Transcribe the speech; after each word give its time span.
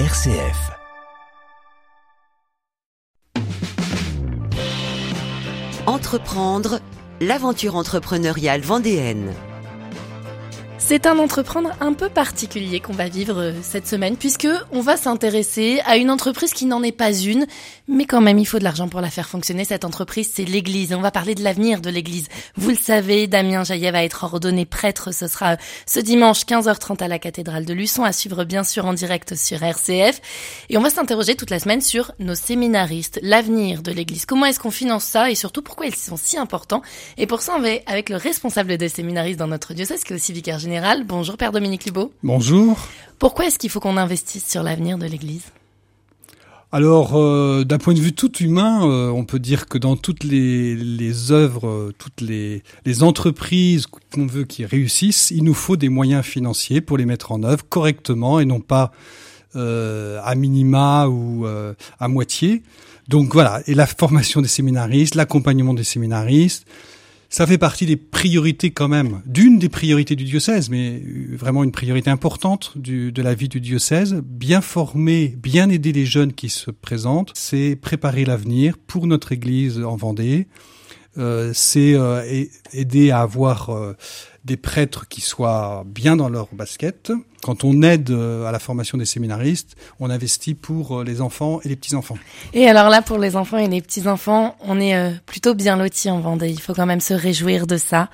RCF. 0.00 0.72
Entreprendre, 5.86 6.80
l'aventure 7.20 7.76
entrepreneuriale 7.76 8.60
vendéenne. 8.62 9.32
C'est 10.86 11.06
un 11.06 11.18
entreprendre 11.18 11.70
un 11.80 11.94
peu 11.94 12.10
particulier 12.10 12.78
qu'on 12.78 12.92
va 12.92 13.08
vivre 13.08 13.40
euh, 13.40 13.52
cette 13.62 13.88
semaine 13.88 14.18
puisque 14.18 14.46
on 14.70 14.82
va 14.82 14.98
s'intéresser 14.98 15.80
à 15.86 15.96
une 15.96 16.10
entreprise 16.10 16.52
qui 16.52 16.66
n'en 16.66 16.82
est 16.82 16.92
pas 16.92 17.10
une, 17.10 17.46
mais 17.88 18.04
quand 18.04 18.20
même 18.20 18.38
il 18.38 18.44
faut 18.44 18.58
de 18.58 18.64
l'argent 18.64 18.86
pour 18.88 19.00
la 19.00 19.08
faire 19.08 19.26
fonctionner. 19.26 19.64
Cette 19.64 19.86
entreprise, 19.86 20.30
c'est 20.34 20.44
l'Église. 20.44 20.92
On 20.92 21.00
va 21.00 21.10
parler 21.10 21.34
de 21.34 21.42
l'avenir 21.42 21.80
de 21.80 21.88
l'Église. 21.88 22.28
Vous 22.56 22.68
le 22.68 22.76
savez, 22.76 23.26
Damien 23.26 23.64
Jaillet 23.64 23.92
va 23.92 24.04
être 24.04 24.24
ordonné 24.24 24.66
prêtre. 24.66 25.10
Ce 25.14 25.26
sera 25.26 25.52
euh, 25.52 25.56
ce 25.86 26.00
dimanche 26.00 26.42
15h30 26.42 27.02
à 27.02 27.08
la 27.08 27.18
cathédrale 27.18 27.64
de 27.64 27.72
Luçon, 27.72 28.04
à 28.04 28.12
suivre 28.12 28.44
bien 28.44 28.62
sûr 28.62 28.84
en 28.84 28.92
direct 28.92 29.36
sur 29.36 29.62
RCF. 29.62 30.20
Et 30.68 30.76
on 30.76 30.82
va 30.82 30.90
s'interroger 30.90 31.34
toute 31.34 31.48
la 31.48 31.60
semaine 31.60 31.80
sur 31.80 32.12
nos 32.18 32.34
séminaristes, 32.34 33.18
l'avenir 33.22 33.80
de 33.80 33.90
l'Église. 33.90 34.26
Comment 34.26 34.44
est-ce 34.44 34.60
qu'on 34.60 34.70
finance 34.70 35.04
ça 35.04 35.30
et 35.30 35.34
surtout 35.34 35.62
pourquoi 35.62 35.86
ils 35.86 35.96
sont 35.96 36.18
si 36.18 36.36
importants? 36.36 36.82
Et 37.16 37.26
pour 37.26 37.40
ça, 37.40 37.54
on 37.56 37.60
va 37.62 37.70
avec 37.86 38.10
le 38.10 38.16
responsable 38.16 38.76
des 38.76 38.90
séminaristes 38.90 39.38
dans 39.38 39.46
notre 39.46 39.72
diocèse, 39.72 40.04
qui 40.04 40.12
est 40.12 40.16
aussi 40.16 40.34
vicaire 40.34 40.58
général 40.58 40.73
Bonjour 41.06 41.36
Père 41.36 41.52
Dominique 41.52 41.84
Libaud. 41.84 42.12
Bonjour. 42.22 42.88
Pourquoi 43.18 43.46
est-ce 43.46 43.58
qu'il 43.58 43.70
faut 43.70 43.78
qu'on 43.80 43.96
investisse 43.96 44.48
sur 44.50 44.62
l'avenir 44.62 44.98
de 44.98 45.06
l'Église? 45.06 45.44
Alors, 46.72 47.14
euh, 47.14 47.62
d'un 47.62 47.78
point 47.78 47.94
de 47.94 48.00
vue 48.00 48.12
tout 48.12 48.36
humain, 48.38 48.84
euh, 48.84 49.08
on 49.10 49.24
peut 49.24 49.38
dire 49.38 49.66
que 49.66 49.78
dans 49.78 49.96
toutes 49.96 50.24
les, 50.24 50.74
les 50.74 51.30
œuvres, 51.30 51.68
euh, 51.68 51.94
toutes 51.96 52.20
les, 52.20 52.64
les 52.84 53.02
entreprises 53.04 53.86
qu'on 53.86 54.26
veut 54.26 54.42
qui 54.42 54.64
réussissent, 54.64 55.30
il 55.30 55.44
nous 55.44 55.54
faut 55.54 55.76
des 55.76 55.88
moyens 55.88 56.24
financiers 56.24 56.80
pour 56.80 56.98
les 56.98 57.06
mettre 57.06 57.30
en 57.30 57.44
œuvre 57.44 57.64
correctement 57.68 58.40
et 58.40 58.44
non 58.44 58.60
pas 58.60 58.90
à 59.54 60.34
minima 60.34 61.06
ou 61.06 61.46
à 61.46 62.08
moitié. 62.08 62.64
Donc 63.06 63.32
voilà, 63.32 63.62
et 63.68 63.74
la 63.74 63.86
formation 63.86 64.42
des 64.42 64.48
séminaristes, 64.48 65.14
l'accompagnement 65.14 65.74
des 65.74 65.84
séminaristes, 65.84 66.66
ça 67.34 67.48
fait 67.48 67.58
partie 67.58 67.84
des 67.84 67.96
priorités 67.96 68.70
quand 68.70 68.86
même, 68.86 69.20
d'une 69.26 69.58
des 69.58 69.68
priorités 69.68 70.14
du 70.14 70.22
diocèse, 70.22 70.70
mais 70.70 71.02
euh, 71.04 71.34
vraiment 71.36 71.64
une 71.64 71.72
priorité 71.72 72.08
importante 72.08 72.78
du, 72.78 73.10
de 73.10 73.22
la 73.22 73.34
vie 73.34 73.48
du 73.48 73.60
diocèse. 73.60 74.22
Bien 74.24 74.60
former, 74.60 75.34
bien 75.36 75.68
aider 75.68 75.90
les 75.90 76.06
jeunes 76.06 76.32
qui 76.32 76.48
se 76.48 76.70
présentent, 76.70 77.32
c'est 77.34 77.74
préparer 77.74 78.24
l'avenir 78.24 78.78
pour 78.78 79.08
notre 79.08 79.32
Église 79.32 79.80
en 79.80 79.96
Vendée. 79.96 80.46
Euh, 81.18 81.50
c'est 81.54 81.94
euh, 81.94 82.22
aider 82.72 83.10
à 83.10 83.22
avoir 83.22 83.70
euh, 83.70 83.94
des 84.44 84.56
prêtres 84.56 85.08
qui 85.08 85.20
soient 85.20 85.84
bien 85.86 86.16
dans 86.16 86.28
leur 86.28 86.48
basket. 86.52 87.12
Quand 87.42 87.64
on 87.64 87.82
aide 87.82 88.10
euh, 88.10 88.46
à 88.46 88.52
la 88.52 88.58
formation 88.58 88.98
des 88.98 89.06
séminaristes, 89.06 89.74
on 90.00 90.10
investit 90.10 90.54
pour 90.54 91.00
euh, 91.00 91.04
les 91.04 91.20
enfants 91.20 91.60
et 91.64 91.68
les 91.68 91.76
petits-enfants. 91.76 92.18
Et 92.52 92.68
alors 92.68 92.90
là, 92.90 93.00
pour 93.00 93.18
les 93.18 93.36
enfants 93.36 93.56
et 93.58 93.68
les 93.68 93.80
petits-enfants, 93.80 94.56
on 94.60 94.80
est 94.80 94.96
euh, 94.96 95.10
plutôt 95.26 95.54
bien 95.54 95.76
lotis 95.76 96.10
en 96.10 96.20
Vendée. 96.20 96.50
Il 96.50 96.60
faut 96.60 96.74
quand 96.74 96.86
même 96.86 97.00
se 97.00 97.14
réjouir 97.14 97.66
de 97.66 97.78
ça. 97.78 98.10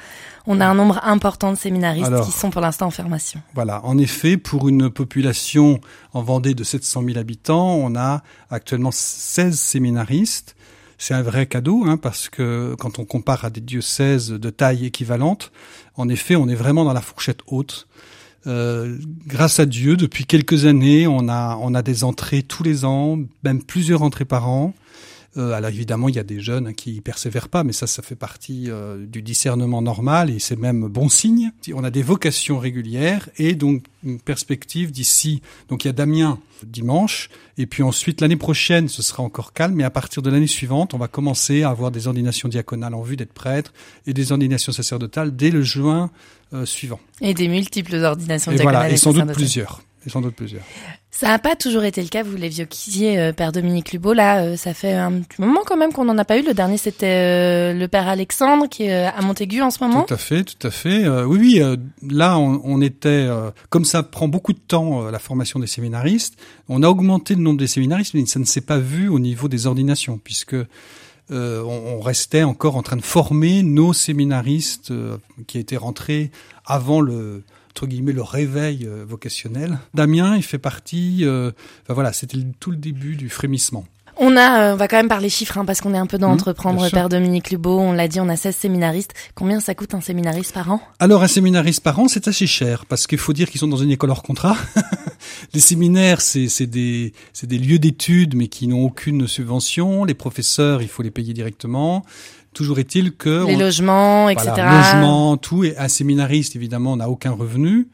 On 0.47 0.61
a 0.61 0.67
un 0.67 0.75
nombre 0.75 1.01
important 1.05 1.53
de 1.53 1.57
séminaristes 1.57 2.25
qui 2.25 2.33
sont 2.33 2.51
pour 2.51 2.61
l'instant 2.61 2.87
en 2.87 2.91
formation. 2.91 3.41
Voilà, 3.55 3.85
en 3.85 3.99
effet, 3.99 4.37
pour 4.37 4.69
une 4.69 4.89
population 4.89 5.81
en 6.13 6.23
Vendée 6.23 6.55
de 6.55 6.65
700 6.65 7.05
000 7.05 7.19
habitants, 7.19 7.75
on 7.75 7.95
a 7.95 8.23
actuellement 8.51 8.91
16 8.91 9.59
séminaristes 9.59 10.57
c'est 11.01 11.15
un 11.15 11.23
vrai 11.23 11.47
cadeau, 11.47 11.85
hein, 11.87 11.97
parce 11.97 12.29
que 12.29 12.77
quand 12.79 12.99
on 12.99 13.07
compare 13.07 13.47
à 13.47 13.51
des 13.51 13.63
diocèses 13.63 14.29
de 14.29 14.51
taille 14.51 14.85
équivalente, 14.85 15.51
en 15.97 16.11
effet, 16.11 16.37
on 16.37 16.47
est 16.47 16.55
vraiment 16.55 16.85
dans 16.85 16.93
la 16.93 17.01
fourchette 17.01 17.41
haute. 17.47 17.89
Euh, 18.47 18.99
grâce 19.27 19.61
à 19.61 19.67
Dieu, 19.67 19.97
depuis 19.97 20.27
quelques 20.27 20.67
années, 20.67 21.07
on 21.07 21.27
a, 21.31 21.57
on 21.63 21.75
a 21.75 21.81
des 21.81 22.05
entrées 22.05 22.43
tous 22.43 22.63
les 22.63 22.85
ans, 22.85 23.19
même 23.43 23.63
plusieurs 23.63 24.03
entrées 24.03 24.27
par 24.27 24.51
an. 24.51 24.75
Euh, 25.37 25.53
alors 25.53 25.71
évidemment, 25.71 26.09
il 26.09 26.17
y 26.17 26.19
a 26.19 26.25
des 26.25 26.41
jeunes 26.41 26.75
qui 26.75 27.01
persévèrent 27.01 27.49
pas, 27.49 27.63
mais 27.63 27.73
ça, 27.73 27.87
ça 27.87 28.03
fait 28.03 28.17
partie 28.17 28.65
euh, 28.69 29.07
du 29.07 29.23
discernement 29.23 29.81
normal 29.81 30.31
et 30.31 30.41
c'est 30.41 30.57
même 30.57 30.89
bon 30.89 31.09
signe. 31.09 31.53
On 31.73 31.85
a 31.85 31.91
des 31.91 32.03
vocations 32.03 32.59
régulières 32.59 33.29
et 33.39 33.55
donc 33.55 33.85
une 34.03 34.19
perspective 34.19 34.91
d'ici. 34.91 35.41
Donc 35.69 35.85
il 35.85 35.89
y 35.89 35.91
a 35.91 35.93
Damien 35.93 36.41
dimanche 36.65 37.31
et 37.59 37.67
puis 37.67 37.85
ensuite 37.85 38.21
l'année 38.21 38.37
prochaine, 38.37 38.89
ce 38.89 39.03
sera 39.03 39.23
encore 39.23 39.53
calme, 39.53 39.75
mais 39.75 39.85
à 39.85 39.91
partir 39.91 40.21
de 40.21 40.31
l'année 40.31 40.49
suivante, 40.49 40.95
on 40.95 40.99
va 40.99 41.07
commencer 41.07 41.63
à 41.63 41.71
avoir 41.71 41.93
des 41.93 42.09
ordinations 42.09 42.49
diaconales 42.49 42.95
en 42.95 43.03
vue 43.03 43.17
d'être 43.17 43.33
prêtre 43.33 43.73
et 44.09 44.13
des 44.13 44.33
ordinations 44.33 44.73
sacerdotales 44.73 45.37
dès 45.37 45.51
le 45.51 45.63
juin 45.63 46.11
euh, 46.53 46.67
suivant. 46.67 46.99
Et 47.21 47.35
des 47.35 47.47
multiples 47.47 47.95
ordinations 47.95 48.51
et 48.51 48.57
diaconales. 48.57 48.81
Voilà, 48.81 48.93
et 48.93 48.97
sans 48.97 49.13
doute 49.13 49.33
plusieurs 49.33 49.83
et 50.07 50.11
sans 50.11 50.21
doute 50.21 50.35
plusieurs. 50.35 50.63
Ça 51.11 51.27
n'a 51.29 51.39
pas 51.39 51.57
toujours 51.57 51.85
été 51.85 52.01
le 52.03 52.09
cas, 52.09 52.23
vous 52.23 52.37
l'évoquiez, 52.37 53.19
euh, 53.19 53.33
Père 53.33 53.53
Dominique 53.53 53.93
Lubo. 53.93 54.13
Là, 54.13 54.43
euh, 54.43 54.57
ça 54.57 54.73
fait 54.73 54.93
un 54.93 55.21
petit 55.21 55.41
moment 55.41 55.61
quand 55.67 55.77
même 55.77 55.93
qu'on 55.93 56.05
n'en 56.05 56.17
a 56.17 56.25
pas 56.25 56.39
eu. 56.39 56.43
Le 56.43 56.55
dernier, 56.55 56.79
c'était 56.79 57.07
euh, 57.07 57.73
le 57.75 57.89
Père 57.89 58.09
Alexandre 58.09 58.69
qui 58.69 58.85
est 58.85 59.05
à 59.07 59.21
Montaigu 59.21 59.61
en 59.61 59.71
ce 59.71 59.85
moment. 59.85 60.05
Tout 60.05 60.15
à 60.15 60.17
fait, 60.17 60.45
tout 60.45 60.67
à 60.67 60.71
fait. 60.71 61.09
oui, 61.25 61.61
oui. 61.63 61.77
là, 62.11 62.39
on, 62.39 62.61
on 62.65 62.81
était, 62.81 63.29
comme 63.69 63.85
ça 63.85 64.03
prend 64.03 64.29
beaucoup 64.29 64.53
de 64.53 64.59
temps 64.59 65.11
la 65.11 65.19
formation 65.19 65.59
des 65.59 65.67
séminaristes, 65.67 66.39
on 66.69 66.83
a 66.83 66.89
augmenté 66.89 67.35
le 67.35 67.43
nombre 67.43 67.59
des 67.59 67.67
séminaristes, 67.67 68.15
mais 68.15 68.25
ça 68.27 68.39
ne 68.39 68.45
s'est 68.45 68.61
pas 68.61 68.79
vu 68.79 69.09
au 69.09 69.19
niveau 69.19 69.49
des 69.49 69.67
ordinations, 69.67 70.19
puisque 70.23 70.57
on, 71.31 71.35
on, 71.35 72.01
restait 72.01 72.45
encore 72.45 72.77
en 72.77 72.83
train 72.83 72.97
de 72.97 73.03
former 73.03 73.63
nos 73.63 73.93
séminaristes 73.93 74.93
qui 75.47 75.59
étaient 75.59 75.77
rentrés 75.77 76.31
avant 76.65 77.01
le 77.01 77.43
entre 77.71 77.87
guillemets 77.87 78.13
le 78.13 78.23
réveil 78.23 78.87
euh, 78.87 79.05
vocationnel. 79.07 79.79
Damien, 79.95 80.37
il 80.37 80.43
fait 80.43 80.59
partie. 80.59 81.21
Euh, 81.23 81.53
enfin 81.85 81.95
voilà, 81.95 82.13
c'était 82.13 82.39
tout 82.59 82.71
le 82.71 82.77
début 82.77 83.17
du 83.17 83.29
frémissement. 83.29 83.85
On 84.23 84.37
a, 84.37 84.61
euh, 84.61 84.73
on 84.75 84.77
va 84.77 84.87
quand 84.87 84.99
même 84.99 85.09
parler 85.09 85.31
chiffres, 85.31 85.57
hein, 85.57 85.65
parce 85.65 85.81
qu'on 85.81 85.95
est 85.95 85.99
un 85.99 86.07
peu 86.07 86.19
dans 86.19 86.29
mmh, 86.29 86.33
Entreprendre, 86.33 86.91
Père 86.91 87.09
Dominique 87.09 87.51
Lubeau. 87.51 87.79
On 87.79 87.93
l'a 87.93 88.07
dit, 88.07 88.21
on 88.21 88.29
a 88.29 88.37
16 88.37 88.55
séminaristes. 88.55 89.15
Combien 89.35 89.61
ça 89.61 89.75
coûte 89.75 89.95
un 89.95 90.03
séminariste 90.03 90.53
par 90.53 90.71
an? 90.71 90.83
Alors, 90.99 91.23
un 91.23 91.29
séminariste 91.29 91.83
par 91.83 91.99
an, 91.99 92.07
c'est 92.07 92.29
assez 92.29 92.47
cher, 92.47 92.85
parce 92.85 93.07
qu'il 93.07 93.19
faut 93.19 93.33
dire 93.33 93.49
qu'ils 93.49 93.61
sont 93.61 93.69
dans 93.69 93.79
une 93.79 93.91
école 93.91 94.11
hors 94.11 94.23
contrat. 94.23 94.57
les 95.55 95.61
séminaires, 95.61 96.21
c'est 96.21 96.67
des, 96.67 97.15
des 97.43 97.59
lieux 97.59 97.79
d'études, 97.79 98.35
mais 98.35 98.49
qui 98.49 98.67
n'ont 98.67 98.85
aucune 98.85 99.27
subvention. 99.27 100.05
Les 100.05 100.15
professeurs, 100.15 100.83
il 100.83 100.89
faut 100.89 101.03
les 101.03 101.11
payer 101.11 101.33
directement. 101.33 102.05
Toujours 102.53 102.81
est-il 102.81 103.13
que 103.13 103.47
les 103.47 103.57
logements, 103.57 104.29
etc. 104.29 104.51
Logements, 104.57 105.37
tout. 105.37 105.65
Et 105.65 105.77
un 105.79 105.89
séminariste, 105.89 106.57
évidemment, 106.57 106.97
n'a 106.97 107.09
aucun 107.09 107.31
revenu. 107.31 107.89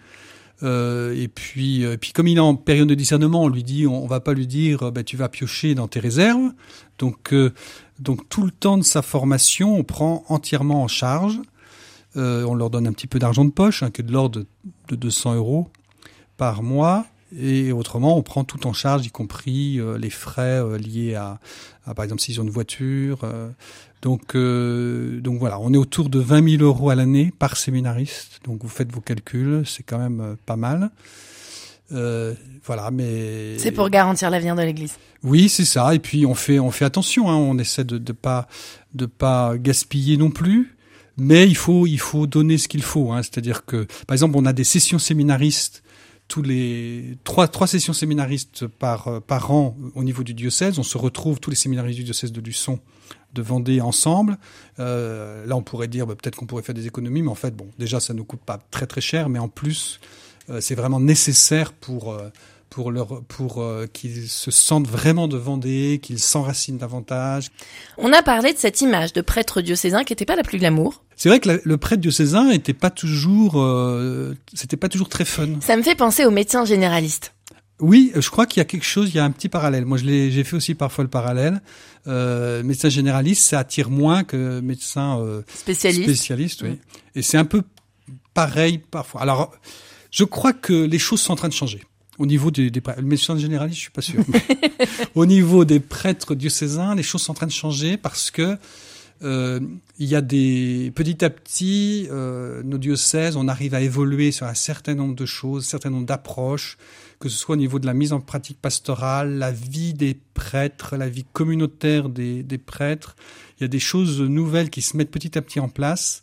Euh, 0.62 1.15
et 1.15 1.28
puis, 1.28 1.84
euh, 1.84 1.97
puis 1.97 2.12
comme 2.12 2.28
il 2.28 2.39
est 2.39 2.41
en 2.41 2.55
période 2.55 2.89
de 2.89 2.94
discernement, 2.94 3.43
on 3.43 3.49
lui 3.49 3.62
dit, 3.62 3.87
on, 3.87 4.06
va 4.06 4.21
pas 4.21 4.33
lui 4.33 4.47
dire, 4.47 4.91
bah, 4.93 5.03
tu 5.03 5.17
vas 5.17 5.28
piocher 5.28 5.75
dans 5.75 5.89
tes 5.89 6.00
réserves. 6.00 6.53
Donc, 6.99 7.33
euh, 7.33 7.53
donc 7.99 8.28
tout 8.28 8.43
le 8.43 8.50
temps 8.50 8.78
de 8.78 8.83
sa 8.83 9.03
formation, 9.03 9.77
on 9.77 9.84
prend 9.84 10.25
entièrement 10.28 10.83
en 10.83 10.88
charge. 10.88 11.41
Euh, 12.17 12.44
on 12.44 12.55
leur 12.55 12.71
donne 12.71 12.87
un 12.87 12.93
petit 12.93 13.06
peu 13.06 13.19
d'argent 13.19 13.44
de 13.44 13.50
poche, 13.50 13.83
hein, 13.83 13.91
que 13.91 14.00
de 14.00 14.11
l'ordre 14.11 14.41
de, 14.41 14.47
de 14.88 14.97
200 14.97 15.34
euros 15.34 15.69
par 16.38 16.62
mois. 16.62 17.05
Et 17.38 17.73
autrement, 17.73 18.17
on 18.17 18.23
prend 18.23 18.44
tout 18.44 18.67
en 18.67 18.73
charge, 18.73 19.05
y 19.05 19.11
compris 19.11 19.81
les 19.99 20.11
frais 20.11 20.62
liés 20.78 21.17
à, 21.17 21.41
à, 21.87 21.95
par 21.95 22.05
exemple, 22.05 22.21
s'ils 22.21 22.41
ont 22.41 22.45
une 22.45 22.51
voiture. 22.51 23.21
Euh. 23.25 23.49
donc, 24.03 24.37
donc 25.23 25.39
voilà, 25.39 25.59
on 25.61 25.73
est 25.73 25.77
autour 25.77 26.09
de 26.09 26.19
20 26.19 26.59
000 26.59 26.63
euros 26.63 26.91
à 26.91 26.95
l'année 26.95 27.33
par 27.39 27.57
séminariste. 27.57 28.41
Donc 28.45 28.63
vous 28.63 28.69
faites 28.69 28.93
vos 28.93 29.01
calculs, 29.01 29.63
c'est 29.67 29.83
quand 29.83 29.99
même 29.99 30.37
pas 30.45 30.57
mal. 30.57 30.91
voilà, 31.91 32.91
mais 32.91 33.59
c'est 33.59 33.73
pour 33.73 33.89
garantir 33.91 34.31
l'avenir 34.31 34.57
de 34.57 34.63
l'Église. 34.63 34.95
Oui, 35.23 35.49
c'est 35.49 35.65
ça. 35.65 35.95
Et 35.95 35.99
puis 35.99 36.27
on 36.27 36.35
fait 36.35 36.59
on 36.59 36.71
fait 36.71 36.85
attention. 36.85 37.31
Hein, 37.31 37.37
on 37.37 37.59
essaie 37.59 37.85
de 37.85 37.99
de 37.99 38.13
pas 38.13 38.49
de 38.95 39.07
pas 39.07 39.57
gaspiller 39.59 40.17
non 40.17 40.31
plus. 40.31 40.77
Mais 41.17 41.47
il 41.47 41.57
faut 41.57 41.87
il 41.87 41.99
faut 41.99 42.27
donner 42.27 42.59
ce 42.59 42.69
qu'il 42.69 42.83
faut. 42.83 43.13
Hein. 43.13 43.23
C'est-à-dire 43.23 43.65
que 43.65 43.87
par 44.07 44.15
exemple, 44.15 44.37
on 44.37 44.45
a 44.45 44.53
des 44.53 44.65
sessions 44.65 44.99
séminaristes 44.99 45.83
tous 46.28 46.42
les 46.42 47.19
trois, 47.25 47.48
sessions 47.66 47.92
séminaristes 47.92 48.67
par, 48.67 49.08
euh, 49.08 49.20
par 49.20 49.50
an 49.52 49.76
au 49.94 50.02
niveau 50.02 50.23
du 50.23 50.34
diocèse. 50.34 50.78
On 50.78 50.82
se 50.82 50.99
retrouve 50.99 51.40
tous 51.40 51.50
les 51.50 51.56
séminaristes 51.56 51.99
du 51.99 52.05
diocèse 52.05 52.32
de 52.32 52.40
Luçon, 52.40 52.81
de 53.32 53.43
Vendée 53.43 53.81
ensemble. 53.81 54.38
Euh, 54.78 55.46
là, 55.46 55.56
on 55.56 55.62
pourrait 55.62 55.88
dire 55.88 56.06
bah, 56.06 56.14
peut-être 56.14 56.37
qu'on 56.37 56.46
pourrait 56.46 56.62
faire 56.62 56.75
des 56.75 56.87
économies, 56.87 57.23
mais 57.23 57.31
en 57.31 57.37
fait, 57.37 57.55
bon, 57.55 57.69
déjà, 57.78 58.00
ça 58.00 58.14
ne 58.14 58.23
coûte 58.23 58.40
pas 58.44 58.58
très 58.70 58.87
très 58.87 59.00
cher, 59.00 59.28
mais 59.28 59.38
en 59.38 59.49
plus, 59.49 60.00
euh, 60.50 60.61
c'est 60.61 60.75
vraiment 60.75 61.00
nécessaire 61.00 61.73
pour 61.73 62.17
pour 62.71 62.91
leur 62.91 63.23
pour 63.25 63.63
euh, 63.63 63.87
qu'ils 63.93 64.29
se 64.29 64.51
sentent 64.51 64.89
vraiment 64.89 65.29
de 65.29 65.37
Vendée, 65.37 66.01
qu'ils 66.03 66.19
s'enracinent 66.19 66.79
davantage. 66.79 67.49
On 67.99 68.13
a 68.13 68.23
parlé 68.23 68.53
de 68.53 68.59
cette 68.59 68.81
image 68.81 69.13
de 69.13 69.21
prêtre 69.21 69.61
diocésain 69.61 70.05
qui 70.05 70.13
n'était 70.13 70.27
pas 70.27 70.37
la 70.37 70.43
plus 70.43 70.59
glamour. 70.59 71.03
C'est 71.17 71.29
vrai 71.29 71.41
que 71.41 71.61
le 71.63 71.77
prêtre 71.79 72.03
diocésain 72.03 72.51
était 72.51 72.75
pas 72.75 72.91
toujours, 72.91 73.61
euh, 73.61 74.37
c'était 74.53 74.77
pas 74.77 74.89
toujours 74.89 75.09
très 75.09 75.25
fun. 75.25 75.49
Ça 75.61 75.77
me 75.77 75.83
fait 75.83 75.95
penser 75.95 76.27
aux 76.27 76.31
médecins 76.31 76.65
généralistes. 76.65 77.33
Oui, 77.79 78.11
je 78.15 78.31
crois 78.31 78.47
qu'il 78.47 78.61
y 78.61 78.63
a 78.63 78.65
quelque 78.65 78.85
chose, 78.85 79.11
il 79.11 79.17
y 79.17 79.19
a 79.19 79.25
un 79.25 79.31
petit 79.31 79.51
parallèle. 79.51 79.85
Moi, 79.85 79.99
je 79.99 80.05
l'ai, 80.05 80.31
j'ai 80.31 80.45
fait 80.45 80.57
aussi 80.57 80.75
parfois 80.75 81.05
le 81.05 81.11
parallèle. 81.11 81.61
Euh, 82.07 82.63
médecin 82.63 82.89
généraliste, 82.89 83.43
ça 83.43 83.59
attire 83.59 83.91
moins 83.91 84.25
que 84.25 84.61
médecin 84.61 85.21
euh, 85.21 85.43
spécialiste. 85.55 86.05
Spécialiste, 86.05 86.63
oui. 86.63 86.79
Et 87.15 87.23
c'est 87.23 87.37
un 87.37 87.45
peu 87.45 87.63
pareil 88.33 88.79
parfois. 88.79 89.21
Alors, 89.21 89.53
je 90.11 90.25
crois 90.25 90.55
que 90.55 90.73
les 90.73 90.99
choses 90.99 91.21
sont 91.21 91.35
en 91.35 91.37
train 91.37 91.49
de 91.49 91.53
changer. 91.55 91.83
Au 92.19 92.27
niveau 92.27 92.51
des, 92.51 92.71
des 92.71 92.83
le 92.97 93.03
médecin 93.03 93.37
je 93.37 93.73
suis 93.73 93.91
pas 93.91 94.03
sûr. 94.03 94.23
au 95.15 95.27
niveau 95.27 95.65
des 95.65 95.81
prêtres 95.81 96.35
diocésains, 96.35 96.95
les 96.95 97.03
choses 97.03 97.23
sont 97.23 97.33
en 97.33 97.35
train 97.35 97.47
de 97.47 97.53
changer 97.53 97.97
parce 97.97 98.31
que 98.31 98.57
euh, 99.23 99.61
il 99.99 100.09
y 100.09 100.15
a 100.15 100.21
des 100.21 100.93
petit 100.95 101.25
à 101.25 101.31
petit 101.31 102.07
euh, 102.11 102.63
nos 102.63 102.79
diocèses, 102.79 103.37
on 103.37 103.49
arrive 103.49 103.75
à 103.75 103.81
évoluer 103.81 104.31
sur 104.31 104.47
un 104.47 104.55
certain 104.55 104.95
nombre 104.95 105.15
de 105.15 105.25
choses, 105.25 105.65
un 105.65 105.69
certain 105.69 105.91
nombre 105.91 106.07
d'approches, 106.07 106.77
que 107.19 107.29
ce 107.29 107.37
soit 107.39 107.55
au 107.55 107.59
niveau 107.59 107.79
de 107.79 107.87
la 107.87 107.95
mise 107.95 108.13
en 108.13 108.21
pratique 108.21 108.61
pastorale, 108.61 109.39
la 109.39 109.53
vie 109.53 109.95
des 109.95 110.19
prêtres, 110.35 110.97
la 110.97 111.09
vie 111.09 111.25
communautaire 111.33 112.11
des 112.11 112.59
prêtres. 112.59 113.17
Il 113.59 113.63
y 113.63 113.65
a 113.65 113.69
des 113.69 113.79
choses 113.79 114.21
nouvelles 114.21 114.69
qui 114.69 114.83
se 114.83 114.97
mettent 114.97 115.11
petit 115.11 115.39
à 115.39 115.43
petit 115.43 115.61
en 115.61 115.71
place 115.71 116.23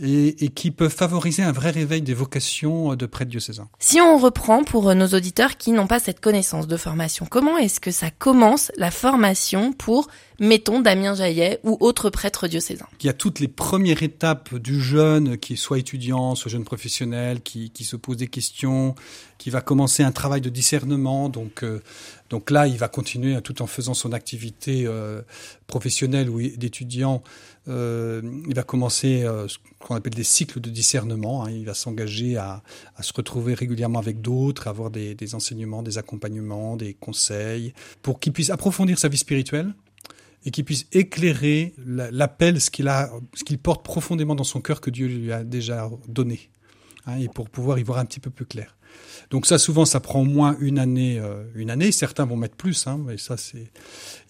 et, 0.00 0.44
et, 0.44 0.48
qui 0.48 0.70
peuvent 0.70 0.94
favoriser 0.94 1.42
un 1.42 1.52
vrai 1.52 1.70
réveil 1.70 2.02
des 2.02 2.14
vocations 2.14 2.94
de 2.94 3.06
prêtres 3.06 3.30
diocésains. 3.30 3.68
Si 3.78 4.00
on 4.00 4.18
reprend 4.18 4.64
pour 4.64 4.94
nos 4.94 5.08
auditeurs 5.08 5.56
qui 5.56 5.72
n'ont 5.72 5.86
pas 5.86 5.98
cette 5.98 6.20
connaissance 6.20 6.66
de 6.66 6.76
formation, 6.76 7.26
comment 7.28 7.58
est-ce 7.58 7.80
que 7.80 7.90
ça 7.90 8.10
commence 8.10 8.70
la 8.76 8.90
formation 8.90 9.72
pour, 9.72 10.08
mettons, 10.38 10.80
Damien 10.80 11.14
Jaillet 11.14 11.60
ou 11.64 11.76
autres 11.80 12.10
prêtres 12.10 12.48
diocésains? 12.48 12.86
Il 13.00 13.06
y 13.06 13.10
a 13.10 13.14
toutes 13.14 13.40
les 13.40 13.48
premières 13.48 14.02
étapes 14.02 14.54
du 14.54 14.80
jeune, 14.80 15.36
qui 15.38 15.56
soit 15.56 15.78
étudiant, 15.78 16.34
soit 16.34 16.50
jeune 16.50 16.64
professionnel, 16.64 17.40
qui, 17.40 17.70
qui 17.70 17.84
se 17.84 17.96
pose 17.96 18.16
des 18.18 18.28
questions, 18.28 18.94
qui 19.38 19.50
va 19.50 19.60
commencer 19.60 20.02
un 20.02 20.12
travail 20.12 20.40
de 20.40 20.50
discernement. 20.50 21.28
Donc, 21.28 21.62
euh, 21.62 21.82
donc 22.30 22.50
là, 22.50 22.66
il 22.66 22.76
va 22.76 22.88
continuer 22.88 23.40
tout 23.42 23.62
en 23.62 23.66
faisant 23.66 23.94
son 23.94 24.12
activité 24.12 24.84
euh, 24.86 25.22
professionnelle 25.66 26.28
ou 26.28 26.40
d'étudiant. 26.40 27.22
Euh, 27.68 28.22
il 28.46 28.54
va 28.54 28.62
commencer 28.62 29.22
euh, 29.24 29.46
ce 29.46 29.58
qu'on 29.78 29.94
appelle 29.94 30.14
des 30.14 30.24
cycles 30.24 30.60
de 30.60 30.70
discernement. 30.70 31.44
Hein. 31.44 31.50
Il 31.50 31.66
va 31.66 31.74
s'engager 31.74 32.36
à, 32.36 32.62
se 33.00 33.12
retrouver 33.12 33.54
régulièrement 33.54 33.98
avec 33.98 34.20
d'autres, 34.20 34.68
avoir 34.68 34.90
des, 34.90 35.34
enseignements, 35.34 35.82
des 35.82 35.98
accompagnements, 35.98 36.76
des 36.76 36.94
conseils, 36.94 37.74
pour 38.02 38.20
qu'il 38.20 38.32
puisse 38.32 38.50
approfondir 38.50 38.98
sa 38.98 39.08
vie 39.08 39.18
spirituelle 39.18 39.74
et 40.44 40.50
qu'il 40.50 40.64
puisse 40.64 40.86
éclairer 40.92 41.74
l'appel, 41.78 42.60
ce 42.60 42.70
qu'il 42.70 42.88
a, 42.88 43.10
ce 43.34 43.44
qu'il 43.44 43.58
porte 43.58 43.84
profondément 43.84 44.34
dans 44.34 44.44
son 44.44 44.60
cœur 44.60 44.80
que 44.80 44.90
Dieu 44.90 45.08
lui 45.08 45.32
a 45.32 45.42
déjà 45.42 45.90
donné, 46.06 46.48
hein, 47.06 47.18
et 47.18 47.28
pour 47.28 47.50
pouvoir 47.50 47.78
y 47.78 47.82
voir 47.82 47.98
un 47.98 48.04
petit 48.04 48.20
peu 48.20 48.30
plus 48.30 48.46
clair. 48.46 48.77
Donc 49.30 49.44
ça, 49.46 49.58
souvent, 49.58 49.84
ça 49.84 50.00
prend 50.00 50.20
au 50.20 50.24
moins 50.24 50.56
une 50.60 50.78
année. 50.78 51.18
Euh, 51.18 51.42
une 51.54 51.70
année. 51.70 51.92
Certains 51.92 52.24
vont 52.24 52.36
mettre 52.36 52.56
plus, 52.56 52.86
hein, 52.86 52.98
mais 53.06 53.18
ça 53.18 53.36
c'est. 53.36 53.70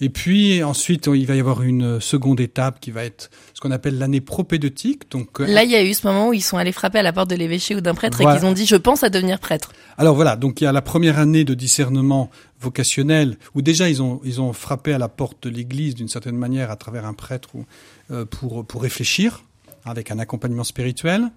Et 0.01 0.09
puis 0.09 0.63
ensuite, 0.63 1.09
il 1.13 1.27
va 1.27 1.37
y 1.37 1.41
avoir 1.41 1.63
une 1.63 2.01
seconde 2.01 2.41
étape 2.41 2.81
qui 2.81 2.91
va 2.91 3.05
être 3.05 3.31
ce 3.55 3.61
qu'on 3.61 3.71
appelle 3.71 3.99
l'année 3.99 4.21
propédeutique. 4.21 5.11
Donc 5.11 5.41
euh, 5.41 5.47
là, 5.47 5.63
il 5.63 5.71
y 5.71 5.77
a 5.77 5.85
eu 5.85 5.95
ce 5.95 6.07
moment 6.07 6.29
où 6.29 6.33
ils 6.33 6.43
sont 6.43 6.57
allés 6.57 6.73
frapper 6.73 6.99
à 6.99 7.03
la 7.03 7.13
porte 7.13 7.31
de 7.31 7.37
l'évêché 7.37 7.77
ou 7.77 7.81
d'un 7.81 7.95
prêtre 7.95 8.19
voilà. 8.21 8.37
et 8.37 8.39
qu'ils 8.39 8.47
ont 8.47 8.53
dit 8.53 8.67
je 8.67 8.77
pense 8.77 9.05
à 9.05 9.11
devenir 9.11 9.39
prêtre. 9.39 9.73
Alors 9.97 10.15
voilà, 10.15 10.37
donc 10.37 10.61
il 10.61 10.65
y 10.65 10.67
a 10.67 10.73
la 10.73 10.83
première 10.83 11.19
année 11.19 11.45
de 11.45 11.55
discernement 11.55 12.31
vocationnel 12.61 13.37
où 13.55 13.63
déjà 13.63 13.89
ils 13.89 14.03
ont 14.03 14.21
ils 14.25 14.41
ont 14.41 14.53
frappé 14.53 14.93
à 14.93 14.99
la 14.99 15.09
porte 15.09 15.45
de 15.45 15.51
l'Église 15.51 15.95
d'une 15.95 16.09
certaine 16.09 16.37
manière 16.37 16.73
à 16.73 16.77
travers 16.77 17.07
un 17.07 17.15
prêtre 17.15 17.51
ou, 17.55 17.65
euh, 18.11 18.25
pour 18.25 18.67
pour 18.67 18.83
réfléchir 18.83 19.45
avec 19.91 20.11
un 20.11 20.19
accompagnement 20.19 20.65
spirituel. 20.65 21.31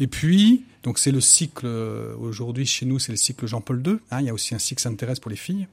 Et 0.00 0.06
puis, 0.06 0.64
donc 0.82 0.98
c'est 0.98 1.12
le 1.12 1.20
cycle, 1.20 1.66
aujourd'hui 2.18 2.66
chez 2.66 2.86
nous, 2.86 2.98
c'est 2.98 3.12
le 3.12 3.18
cycle 3.18 3.46
Jean-Paul 3.46 3.82
II. 3.86 3.98
Hein, 4.10 4.20
il 4.20 4.26
y 4.26 4.30
a 4.30 4.34
aussi 4.34 4.54
un 4.54 4.58
cycle 4.58 4.82
Sainte-Thérèse 4.82 5.20
pour 5.20 5.30
les 5.30 5.36
filles. 5.36 5.66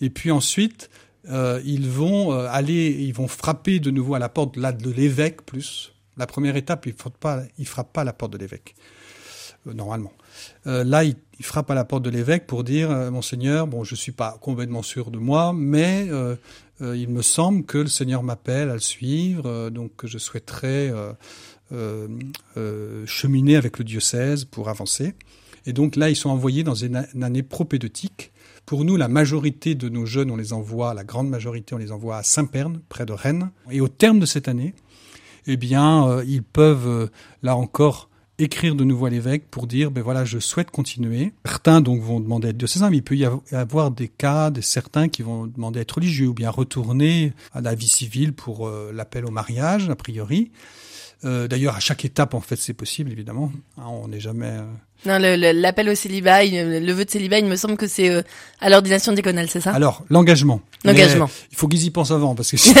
Et 0.00 0.10
puis 0.10 0.30
ensuite, 0.30 0.90
euh, 1.28 1.60
ils 1.64 1.88
vont 1.88 2.32
euh, 2.32 2.46
aller, 2.50 2.90
ils 2.90 3.12
vont 3.12 3.28
frapper 3.28 3.80
de 3.80 3.90
nouveau 3.90 4.14
à 4.14 4.18
la 4.18 4.28
porte 4.28 4.56
là, 4.56 4.72
de 4.72 4.90
l'évêque 4.90 5.42
plus. 5.42 5.92
La 6.16 6.26
première 6.26 6.56
étape, 6.56 6.86
ils 6.86 6.94
ne 6.94 7.10
pas, 7.10 7.42
ils 7.58 7.66
frappent 7.66 7.92
pas 7.92 8.02
à 8.02 8.04
la 8.04 8.12
porte 8.12 8.32
de 8.32 8.38
l'évêque, 8.38 8.74
euh, 9.66 9.74
normalement. 9.74 10.12
là, 10.64 11.04
ils, 11.04 11.16
frappent 11.40 11.70
à 11.70 11.74
la 11.74 11.84
porte 11.84 12.02
de 12.02 12.10
l'évêque 12.10 12.46
pour 12.46 12.64
dire, 12.64 12.88
Monseigneur, 13.10 13.66
bon, 13.66 13.84
je 13.84 13.94
suis 13.94 14.12
pas 14.12 14.38
complètement 14.40 14.82
sûr 14.82 15.10
de 15.10 15.18
moi, 15.18 15.52
mais 15.54 16.08
il 16.80 17.08
me 17.10 17.20
semble 17.20 17.64
que 17.64 17.76
le 17.76 17.88
Seigneur 17.88 18.22
m'appelle 18.22 18.70
à 18.70 18.74
le 18.74 18.80
suivre, 18.80 19.68
donc 19.68 19.92
je 20.04 20.16
souhaiterais 20.16 20.90
euh, 20.90 21.12
euh, 21.12 21.12
cheminer 23.06 23.56
avec 23.56 23.78
le 23.78 23.84
diocèse 23.84 24.44
pour 24.44 24.68
avancer. 24.68 25.14
Et 25.66 25.72
donc 25.72 25.96
là, 25.96 26.08
ils 26.08 26.16
sont 26.16 26.30
envoyés 26.30 26.62
dans 26.62 26.74
une, 26.74 26.96
année 27.22 27.42
propédeutique. 27.42 28.32
Pour 28.64 28.84
nous, 28.84 28.96
la 28.96 29.08
majorité 29.08 29.74
de 29.74 29.88
nos 29.88 30.06
jeunes, 30.06 30.30
on 30.30 30.36
les 30.36 30.52
envoie, 30.52 30.94
la 30.94 31.04
grande 31.04 31.28
majorité, 31.28 31.74
on 31.74 31.78
les 31.78 31.92
envoie 31.92 32.16
à 32.16 32.22
Saint-Pern, 32.22 32.80
près 32.88 33.04
de 33.04 33.12
Rennes. 33.12 33.50
Et 33.70 33.80
au 33.80 33.88
terme 33.88 34.18
de 34.18 34.26
cette 34.26 34.48
année, 34.48 34.74
eh 35.46 35.56
bien, 35.56 36.08
euh, 36.08 36.24
ils 36.26 36.42
peuvent, 36.42 36.88
euh, 36.88 37.06
là 37.42 37.56
encore, 37.56 38.08
écrire 38.38 38.74
de 38.74 38.84
nouveau 38.84 39.06
à 39.06 39.10
l'évêque 39.10 39.48
pour 39.50 39.66
dire, 39.66 39.90
ben 39.90 40.02
voilà, 40.02 40.24
je 40.24 40.38
souhaite 40.38 40.70
continuer. 40.70 41.32
Certains 41.46 41.80
donc 41.80 42.02
vont 42.02 42.20
demander 42.20 42.48
à 42.48 42.50
être 42.50 42.56
diocésain, 42.56 42.90
mais 42.90 42.98
il 42.98 43.02
peut 43.02 43.16
y 43.16 43.24
avoir 43.52 43.90
des 43.90 44.08
cas, 44.08 44.50
de 44.50 44.60
certains 44.60 45.08
qui 45.08 45.22
vont 45.22 45.46
demander 45.46 45.78
à 45.78 45.82
être 45.82 45.92
religieux 45.92 46.28
ou 46.28 46.34
bien 46.34 46.50
retourner 46.50 47.32
à 47.52 47.60
la 47.60 47.74
vie 47.74 47.88
civile 47.88 48.32
pour 48.32 48.66
euh, 48.66 48.92
l'appel 48.92 49.24
au 49.24 49.30
mariage, 49.30 49.88
a 49.88 49.96
priori. 49.96 50.50
Euh, 51.26 51.48
D'ailleurs, 51.48 51.76
à 51.76 51.80
chaque 51.80 52.04
étape, 52.04 52.34
en 52.34 52.40
fait, 52.40 52.56
c'est 52.56 52.72
possible, 52.72 53.10
évidemment. 53.10 53.50
Hein, 53.78 53.84
on 53.88 54.08
n'est 54.08 54.20
jamais. 54.20 54.46
Euh... 54.46 54.64
Non, 55.04 55.18
l'appel 55.20 55.88
au 55.88 55.94
célibat, 55.94 56.44
le 56.44 56.92
vœu 56.92 57.04
de 57.04 57.10
célibat, 57.10 57.38
il 57.38 57.46
me 57.46 57.56
semble 57.56 57.76
que 57.76 57.86
c'est 57.86 58.08
euh, 58.08 58.22
à 58.60 58.70
l'ordination 58.70 59.12
diaconale, 59.12 59.48
c'est 59.50 59.60
ça? 59.60 59.72
Alors, 59.72 60.04
l'engagement. 60.08 60.60
L'engagement. 60.84 61.28
Il 61.50 61.56
faut 61.56 61.68
qu'ils 61.68 61.84
y 61.84 61.90
pensent 61.90 62.12
avant, 62.12 62.34
parce 62.34 62.50
que 62.50 62.56
sinon, 62.56 62.80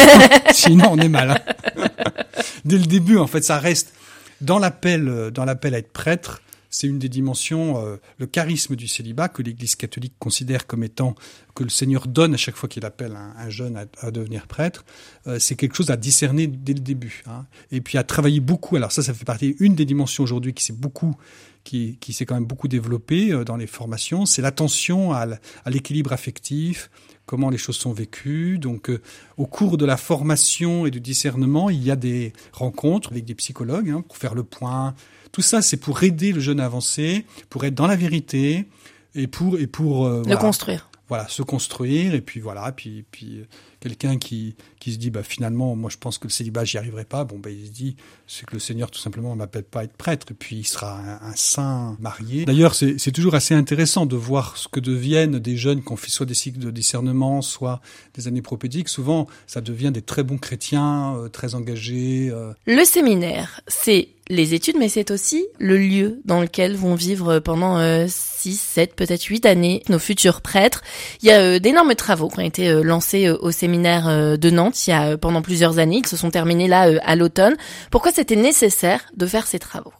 sinon 0.52 0.88
on 0.92 0.98
est 0.98 1.08
mal. 1.08 1.30
Hein. 1.30 1.88
Dès 2.64 2.78
le 2.78 2.86
début, 2.86 3.18
en 3.18 3.26
fait, 3.26 3.44
ça 3.44 3.58
reste 3.58 3.92
dans 4.40 4.58
l'appel, 4.58 5.30
dans 5.32 5.44
l'appel 5.44 5.74
à 5.74 5.78
être 5.78 5.92
prêtre 5.92 6.40
c'est 6.76 6.88
une 6.88 6.98
des 6.98 7.08
dimensions, 7.08 7.82
euh, 7.82 7.96
le 8.18 8.26
charisme 8.26 8.76
du 8.76 8.86
célibat 8.86 9.30
que 9.30 9.40
l'Église 9.40 9.76
catholique 9.76 10.12
considère 10.18 10.66
comme 10.66 10.84
étant 10.84 11.14
que 11.54 11.64
le 11.64 11.70
Seigneur 11.70 12.06
donne 12.06 12.34
à 12.34 12.36
chaque 12.36 12.54
fois 12.54 12.68
qu'il 12.68 12.84
appelle 12.84 13.16
un, 13.16 13.32
un 13.34 13.48
jeune 13.48 13.78
à, 13.78 13.86
à, 14.02 14.10
devenir 14.10 14.46
prêtre. 14.46 14.84
Euh, 15.26 15.38
c'est 15.38 15.56
quelque 15.56 15.74
chose 15.74 15.90
à 15.90 15.96
discerner 15.96 16.46
dès 16.46 16.74
le 16.74 16.80
début, 16.80 17.22
hein. 17.28 17.46
et 17.72 17.80
puis 17.80 17.96
à 17.96 18.04
travailler 18.04 18.40
beaucoup. 18.40 18.76
Alors 18.76 18.92
ça, 18.92 19.02
ça 19.02 19.14
fait 19.14 19.24
partie 19.24 19.56
une 19.58 19.74
des 19.74 19.86
dimensions 19.86 20.22
aujourd'hui 20.22 20.52
qui 20.52 20.64
s'est 20.64 20.74
beaucoup 20.74 21.16
qui, 21.64 21.96
qui 21.98 22.12
s'est 22.12 22.26
quand 22.26 22.34
même 22.34 22.44
beaucoup 22.44 22.68
développée 22.68 23.32
euh, 23.32 23.42
dans 23.42 23.56
les 23.56 23.66
formations, 23.66 24.26
c'est 24.26 24.42
l'attention 24.42 25.12
à 25.12 25.26
l'équilibre 25.66 26.12
affectif, 26.12 26.90
comment 27.26 27.50
les 27.50 27.58
choses 27.58 27.76
sont 27.76 27.92
vécues. 27.92 28.58
Donc, 28.58 28.88
euh, 28.88 29.02
au 29.36 29.46
cours 29.46 29.76
de 29.76 29.84
la 29.84 29.96
formation 29.96 30.86
et 30.86 30.90
du 30.90 31.00
discernement, 31.00 31.68
il 31.68 31.82
y 31.82 31.90
a 31.90 31.96
des 31.96 32.32
rencontres 32.52 33.10
avec 33.12 33.24
des 33.24 33.34
psychologues 33.34 33.90
hein, 33.90 34.02
pour 34.06 34.16
faire 34.16 34.34
le 34.34 34.44
point, 34.44 34.94
tout 35.32 35.42
ça, 35.42 35.60
c'est 35.60 35.76
pour 35.76 36.02
aider 36.02 36.32
le 36.32 36.40
jeune 36.40 36.60
à 36.60 36.64
avancer, 36.64 37.26
pour 37.50 37.64
être 37.64 37.74
dans 37.74 37.86
la 37.86 37.96
vérité 37.96 38.66
et 39.14 39.26
pour 39.26 39.58
et 39.58 39.66
pour 39.66 40.06
euh, 40.06 40.18
le 40.18 40.22
voilà, 40.22 40.36
construire. 40.40 40.88
Voilà, 41.08 41.28
se 41.28 41.42
construire 41.42 42.14
et 42.14 42.20
puis 42.20 42.40
voilà, 42.40 42.72
puis 42.72 43.04
puis 43.10 43.44
quelqu'un 43.80 44.18
qui 44.18 44.54
qui 44.80 44.92
se 44.92 44.98
dit 44.98 45.10
bah 45.10 45.22
finalement 45.22 45.74
moi 45.74 45.90
je 45.90 45.96
pense 45.96 46.18
que 46.18 46.26
le 46.26 46.32
célibat 46.32 46.64
j'y 46.64 46.78
arriverai 46.78 47.04
pas, 47.04 47.24
bon 47.24 47.38
bah, 47.38 47.50
il 47.50 47.66
se 47.66 47.72
dit 47.72 47.96
c'est 48.26 48.46
que 48.46 48.54
le 48.54 48.58
Seigneur 48.58 48.90
tout 48.90 48.98
simplement 48.98 49.34
m'appelle 49.36 49.64
pas 49.64 49.84
être 49.84 49.96
prêtre 49.96 50.26
et 50.30 50.34
puis 50.34 50.56
il 50.56 50.66
sera 50.66 50.98
un, 51.22 51.36
saint 51.36 51.96
marié. 52.00 52.44
D'ailleurs, 52.44 52.74
c'est 52.74 53.12
toujours 53.12 53.34
assez 53.34 53.54
intéressant 53.54 54.06
de 54.06 54.16
voir 54.16 54.56
ce 54.56 54.68
que 54.68 54.80
deviennent 54.80 55.38
des 55.38 55.56
jeunes 55.56 55.82
qui 55.82 55.92
ont 55.92 55.96
fait 55.96 56.10
soit 56.10 56.26
des 56.26 56.34
cycles 56.34 56.58
de 56.58 56.70
discernement, 56.70 57.42
soit 57.42 57.80
des 58.14 58.26
années 58.26 58.42
propédiques. 58.42 58.88
Souvent, 58.88 59.26
ça 59.46 59.60
devient 59.60 59.90
des 59.92 60.02
très 60.02 60.22
bons 60.22 60.38
chrétiens, 60.38 61.16
euh, 61.16 61.28
très 61.28 61.54
engagés. 61.54 62.30
Euh. 62.32 62.52
Le 62.66 62.84
séminaire, 62.84 63.60
c'est 63.68 64.08
les 64.28 64.54
études, 64.54 64.76
mais 64.78 64.88
c'est 64.88 65.10
aussi 65.10 65.46
le 65.58 65.78
lieu 65.78 66.20
dans 66.24 66.40
lequel 66.40 66.74
vont 66.74 66.94
vivre 66.94 67.38
pendant 67.38 67.78
euh, 67.78 68.06
6, 68.08 68.60
7, 68.60 68.94
peut-être 68.94 69.24
8 69.24 69.46
années 69.46 69.82
nos 69.88 69.98
futurs 69.98 70.40
prêtres. 70.40 70.82
Il 71.22 71.28
y 71.28 71.32
a 71.32 71.40
euh, 71.40 71.58
d'énormes 71.58 71.94
travaux 71.94 72.28
qui 72.28 72.38
ont 72.38 72.42
été 72.42 72.68
euh, 72.68 72.82
lancés 72.82 73.26
euh, 73.26 73.36
au 73.40 73.50
séminaire 73.50 73.65
euh, 73.68 74.36
de 74.36 74.50
Nantes 74.50 74.86
il 74.86 74.90
y 74.90 74.92
a 74.92 75.10
euh, 75.10 75.16
pendant 75.16 75.42
plusieurs 75.42 75.78
années. 75.78 75.98
Ils 75.98 76.06
se 76.06 76.16
sont 76.16 76.30
terminés 76.30 76.68
là 76.68 76.88
euh, 76.88 76.98
à 77.02 77.16
l'automne. 77.16 77.56
Pourquoi 77.90 78.12
c'était 78.12 78.36
nécessaire 78.36 79.00
de 79.16 79.26
faire 79.26 79.46
ces 79.46 79.58
travaux? 79.58 79.92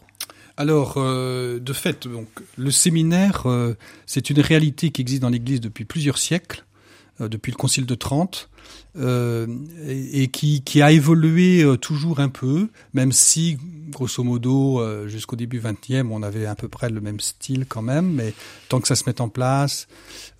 Alors, 0.59 0.95
de 0.95 1.73
fait, 1.73 2.07
donc, 2.07 2.27
le 2.57 2.71
séminaire, 2.71 3.45
c'est 4.07 4.31
une 4.31 4.39
réalité 4.39 4.89
qui 4.89 5.01
existe 5.01 5.21
dans 5.21 5.29
l'Église 5.29 5.61
depuis 5.61 5.85
plusieurs 5.85 6.17
siècles, 6.17 6.65
depuis 7.19 7.51
le 7.51 7.57
Concile 7.57 7.85
de 7.85 7.93
Trente, 7.93 8.49
et, 8.97 10.29
qui, 10.29 10.81
a 10.81 10.91
évolué 10.91 11.63
toujours 11.79 12.19
un 12.21 12.29
peu, 12.29 12.69
même 12.95 13.11
si, 13.11 13.59
grosso 13.91 14.23
modo, 14.23 14.81
jusqu'au 15.07 15.35
début 15.35 15.59
20e, 15.59 16.07
on 16.09 16.23
avait 16.23 16.47
à 16.47 16.55
peu 16.55 16.67
près 16.67 16.89
le 16.89 17.01
même 17.01 17.19
style 17.19 17.67
quand 17.67 17.83
même, 17.83 18.11
mais 18.13 18.33
tant 18.67 18.81
que 18.81 18.87
ça 18.87 18.95
se 18.95 19.03
met 19.05 19.21
en 19.21 19.29
place, 19.29 19.87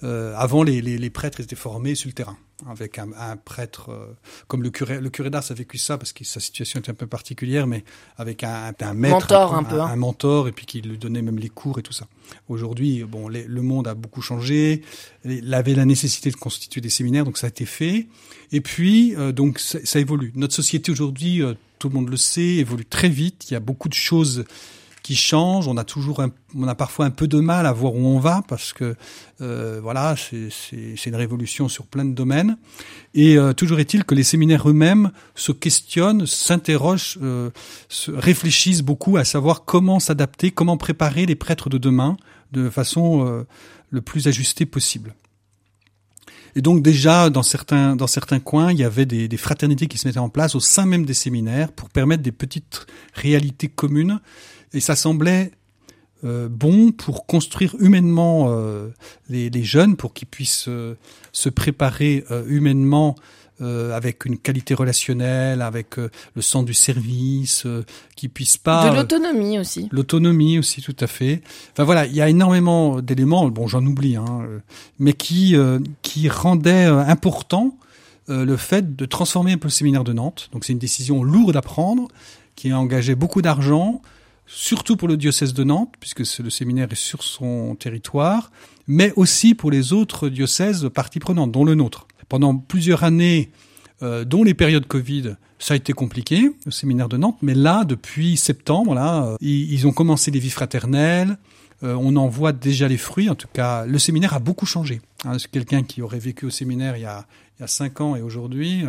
avant, 0.01 0.63
les 0.63 1.09
prêtres 1.11 1.41
étaient 1.41 1.55
formés 1.55 1.93
sur 1.93 2.07
le 2.07 2.13
terrain 2.13 2.37
avec 2.65 2.97
un, 2.97 3.09
un 3.17 3.37
prêtre 3.37 3.91
euh, 3.91 4.07
comme 4.47 4.63
le 4.63 4.71
curé 4.71 4.99
le 4.99 5.09
curé 5.09 5.29
d'Ars 5.29 5.51
a 5.51 5.53
vécu 5.53 5.77
ça 5.77 5.97
parce 5.97 6.11
que 6.11 6.23
sa 6.23 6.39
situation 6.39 6.79
était 6.79 6.89
un 6.89 6.95
peu 6.95 7.05
particulière 7.05 7.67
mais 7.67 7.83
avec 8.17 8.43
un, 8.43 8.73
un 8.79 8.93
maître 8.93 9.13
mentor 9.13 9.53
un, 9.53 9.59
un, 9.59 9.63
peu, 9.63 9.79
un, 9.79 9.85
un, 9.85 9.95
mentor 9.95 10.47
et 10.47 10.51
puis 10.51 10.65
qui 10.65 10.81
lui 10.81 10.97
donnait 10.97 11.21
même 11.21 11.37
les 11.37 11.49
cours 11.49 11.77
et 11.77 11.83
tout 11.83 11.93
ça. 11.93 12.07
Aujourd'hui 12.49 13.03
bon 13.03 13.27
les, 13.27 13.43
le 13.43 13.61
monde 13.61 13.87
a 13.87 13.93
beaucoup 13.93 14.21
changé 14.21 14.81
il 15.23 15.53
avait 15.53 15.75
la 15.75 15.85
nécessité 15.85 16.31
de 16.31 16.35
constituer 16.35 16.81
des 16.81 16.89
séminaires 16.89 17.25
donc 17.25 17.37
ça 17.37 17.47
a 17.47 17.49
été 17.49 17.65
fait. 17.65 18.07
Et 18.51 18.61
puis 18.61 19.15
euh, 19.15 19.31
donc 19.31 19.59
ça, 19.59 19.79
ça, 19.83 19.99
évolue. 19.99 20.31
Notre 20.35 20.55
société 20.55 20.91
aujourd'hui 20.91 21.43
euh, 21.43 21.53
tout 21.79 21.89
le 21.89 21.95
monde 21.95 22.09
le 22.09 22.17
sait 22.17 22.55
évolue 22.55 22.85
très 22.85 23.09
vite. 23.09 23.49
Il 23.49 23.53
y 23.53 23.57
a 23.57 23.59
beaucoup 23.59 23.89
de 23.89 23.93
choses 23.93 24.45
On 25.33 25.77
a 25.77 25.83
toujours, 25.83 26.21
un, 26.21 26.31
on 26.55 26.67
a 26.67 26.75
parfois 26.75 27.05
un 27.05 27.09
peu 27.09 27.27
de 27.27 27.39
mal 27.39 27.65
à 27.65 27.71
voir 27.71 27.95
où 27.95 28.05
on 28.05 28.19
va 28.19 28.41
parce 28.47 28.73
que 28.73 28.95
euh, 29.41 29.79
voilà, 29.81 30.15
c'est 30.17 31.05
une 31.05 31.15
révolution 31.15 31.69
sur 31.69 31.85
plein 31.85 32.05
de 32.05 32.13
domaines. 32.13 32.57
Et 33.13 33.37
euh, 33.37 33.53
toujours 33.53 33.79
est-il 33.79 34.03
que 34.03 34.15
les 34.15 34.23
séminaires 34.23 34.69
eux-mêmes 34.69 35.11
se 35.35 35.51
questionnent, 35.51 36.25
s'interrogent, 36.25 37.17
euh, 37.21 37.49
se 37.89 38.11
réfléchissent 38.11 38.81
beaucoup 38.81 39.17
à 39.17 39.23
savoir 39.23 39.65
comment 39.65 39.99
s'adapter, 39.99 40.51
comment 40.51 40.77
préparer 40.77 41.25
les 41.25 41.35
prêtres 41.35 41.69
de 41.69 41.77
demain 41.77 42.17
de 42.51 42.69
façon 42.69 43.45
le 43.89 44.01
plus 44.01 44.29
ajustée 44.29 44.65
possible. 44.65 45.13
Et 46.57 46.61
donc 46.61 46.81
déjà, 46.81 47.29
dans 47.29 47.43
certains, 47.43 47.95
coins, 48.43 48.71
il 48.71 48.79
y 48.79 48.83
avait 48.83 49.05
des, 49.05 49.37
fraternités 49.37 49.87
qui 49.87 49.99
se 49.99 50.07
mettaient 50.07 50.17
en 50.17 50.29
place 50.29 50.55
au 50.55 50.59
sein 50.59 50.87
même 50.87 51.05
des 51.05 51.13
séminaires 51.13 51.71
pour 51.71 51.91
permettre 51.91 52.23
des 52.23 52.31
petites 52.31 52.87
réalités 53.13 53.67
communes. 53.67 54.19
Et 54.73 54.79
ça 54.79 54.95
semblait 54.95 55.51
euh, 56.23 56.47
bon 56.49 56.91
pour 56.91 57.27
construire 57.27 57.75
humainement 57.79 58.47
euh, 58.49 58.89
les, 59.29 59.49
les, 59.49 59.63
jeunes, 59.63 59.95
pour 59.95 60.13
qu'ils 60.13 60.27
puissent 60.27 60.67
euh, 60.67 60.95
se 61.31 61.49
préparer 61.49 62.23
humainement 62.47 63.15
avec 63.59 64.25
une 64.25 64.37
qualité 64.37 64.75
relationnelle, 64.75 65.63
avec 65.63 65.97
le 65.97 66.41
sens 66.43 66.63
du 66.63 66.75
service, 66.75 67.65
euh, 67.65 67.83
qui 68.15 68.27
puisse 68.27 68.55
pas 68.55 68.91
de 68.91 68.95
l'autonomie 68.95 69.57
aussi. 69.57 69.89
L'autonomie 69.91 70.59
aussi, 70.59 70.83
tout 70.83 70.95
à 70.99 71.07
fait. 71.07 71.41
Enfin 71.71 71.83
voilà, 71.83 72.05
il 72.05 72.13
y 72.13 72.21
a 72.21 72.29
énormément 72.29 73.01
d'éléments. 73.01 73.47
Bon, 73.47 73.65
j'en 73.65 73.83
oublie, 73.83 74.15
hein, 74.15 74.47
mais 74.99 75.13
qui 75.13 75.55
qui 76.03 76.29
rendaient 76.29 76.85
important 76.85 77.75
le 78.27 78.57
fait 78.57 78.95
de 78.95 79.05
transformer 79.05 79.53
un 79.53 79.57
peu 79.57 79.69
le 79.69 79.71
séminaire 79.71 80.03
de 80.03 80.13
Nantes. 80.13 80.49
Donc 80.53 80.63
c'est 80.63 80.73
une 80.73 80.79
décision 80.79 81.23
lourde 81.23 81.57
à 81.57 81.63
prendre, 81.63 82.09
qui 82.55 82.69
a 82.69 82.79
engagé 82.79 83.15
beaucoup 83.15 83.41
d'argent, 83.41 84.03
surtout 84.47 84.95
pour 84.95 85.07
le 85.07 85.17
diocèse 85.17 85.53
de 85.53 85.63
Nantes, 85.63 85.93
puisque 85.99 86.19
le 86.39 86.49
séminaire 86.49 86.87
est 86.91 86.95
sur 86.95 87.21
son 87.21 87.75
territoire, 87.75 88.51
mais 88.87 89.13
aussi 89.15 89.53
pour 89.53 89.69
les 89.69 89.93
autres 89.93 90.29
diocèses 90.29 90.89
parties 90.93 91.19
prenantes, 91.19 91.51
dont 91.51 91.65
le 91.65 91.75
nôtre 91.75 92.07
pendant 92.29 92.57
plusieurs 92.57 93.03
années, 93.03 93.51
euh, 94.03 94.25
dont 94.25 94.43
les 94.43 94.53
périodes 94.53 94.85
Covid, 94.85 95.35
ça 95.59 95.73
a 95.73 95.77
été 95.77 95.93
compliqué, 95.93 96.51
le 96.65 96.71
séminaire 96.71 97.09
de 97.09 97.17
Nantes, 97.17 97.37
mais 97.41 97.53
là, 97.53 97.83
depuis 97.83 98.37
septembre, 98.37 98.93
là, 98.93 99.23
euh, 99.23 99.37
ils, 99.41 99.87
ont 99.87 99.91
commencé 99.91 100.31
les 100.31 100.39
vies 100.39 100.49
fraternelles, 100.49 101.37
euh, 101.83 101.95
on 101.99 102.15
en 102.15 102.27
voit 102.27 102.53
déjà 102.53 102.87
les 102.87 102.97
fruits, 102.97 103.29
en 103.29 103.35
tout 103.35 103.47
cas, 103.51 103.85
le 103.85 103.99
séminaire 103.99 104.33
a 104.33 104.39
beaucoup 104.39 104.65
changé. 104.65 105.01
Hein, 105.25 105.37
quelqu'un 105.51 105.83
qui 105.83 106.01
aurait 106.01 106.19
vécu 106.19 106.45
au 106.45 106.49
séminaire 106.49 106.97
il 106.97 107.03
y 107.03 107.05
a, 107.05 107.25
cinq 107.65 108.01
ans 108.01 108.15
et 108.15 108.21
aujourd'hui, 108.21 108.83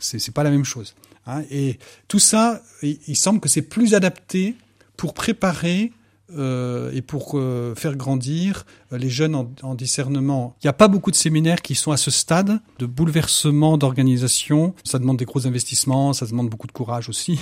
c'est 0.00 0.34
pas 0.34 0.42
la 0.42 0.50
même 0.50 0.64
chose. 0.64 0.96
Hein, 1.28 1.42
et 1.52 1.78
tout 2.08 2.18
ça, 2.18 2.60
il 2.82 3.16
semble 3.16 3.38
que 3.38 3.48
c'est 3.48 3.62
plus 3.62 3.94
adapté 3.94 4.56
pour 4.96 5.14
préparer 5.14 5.92
euh, 6.34 6.90
et 6.92 7.02
pour 7.02 7.34
euh, 7.34 7.76
faire 7.76 7.94
grandir 7.94 8.66
euh, 8.92 8.98
les 8.98 9.08
jeunes 9.08 9.36
en, 9.36 9.48
en 9.62 9.76
discernement. 9.76 10.56
Il 10.60 10.66
n'y 10.66 10.70
a 10.70 10.72
pas 10.72 10.88
beaucoup 10.88 11.12
de 11.12 11.16
séminaires 11.16 11.62
qui 11.62 11.76
sont 11.76 11.92
à 11.92 11.96
ce 11.96 12.10
stade 12.10 12.58
de 12.80 12.86
bouleversement 12.86 13.78
d'organisation. 13.78 14.74
Ça 14.82 14.98
demande 14.98 15.18
des 15.18 15.24
gros 15.24 15.46
investissements, 15.46 16.12
ça 16.14 16.26
demande 16.26 16.50
beaucoup 16.50 16.66
de 16.66 16.72
courage 16.72 17.08
aussi. 17.08 17.38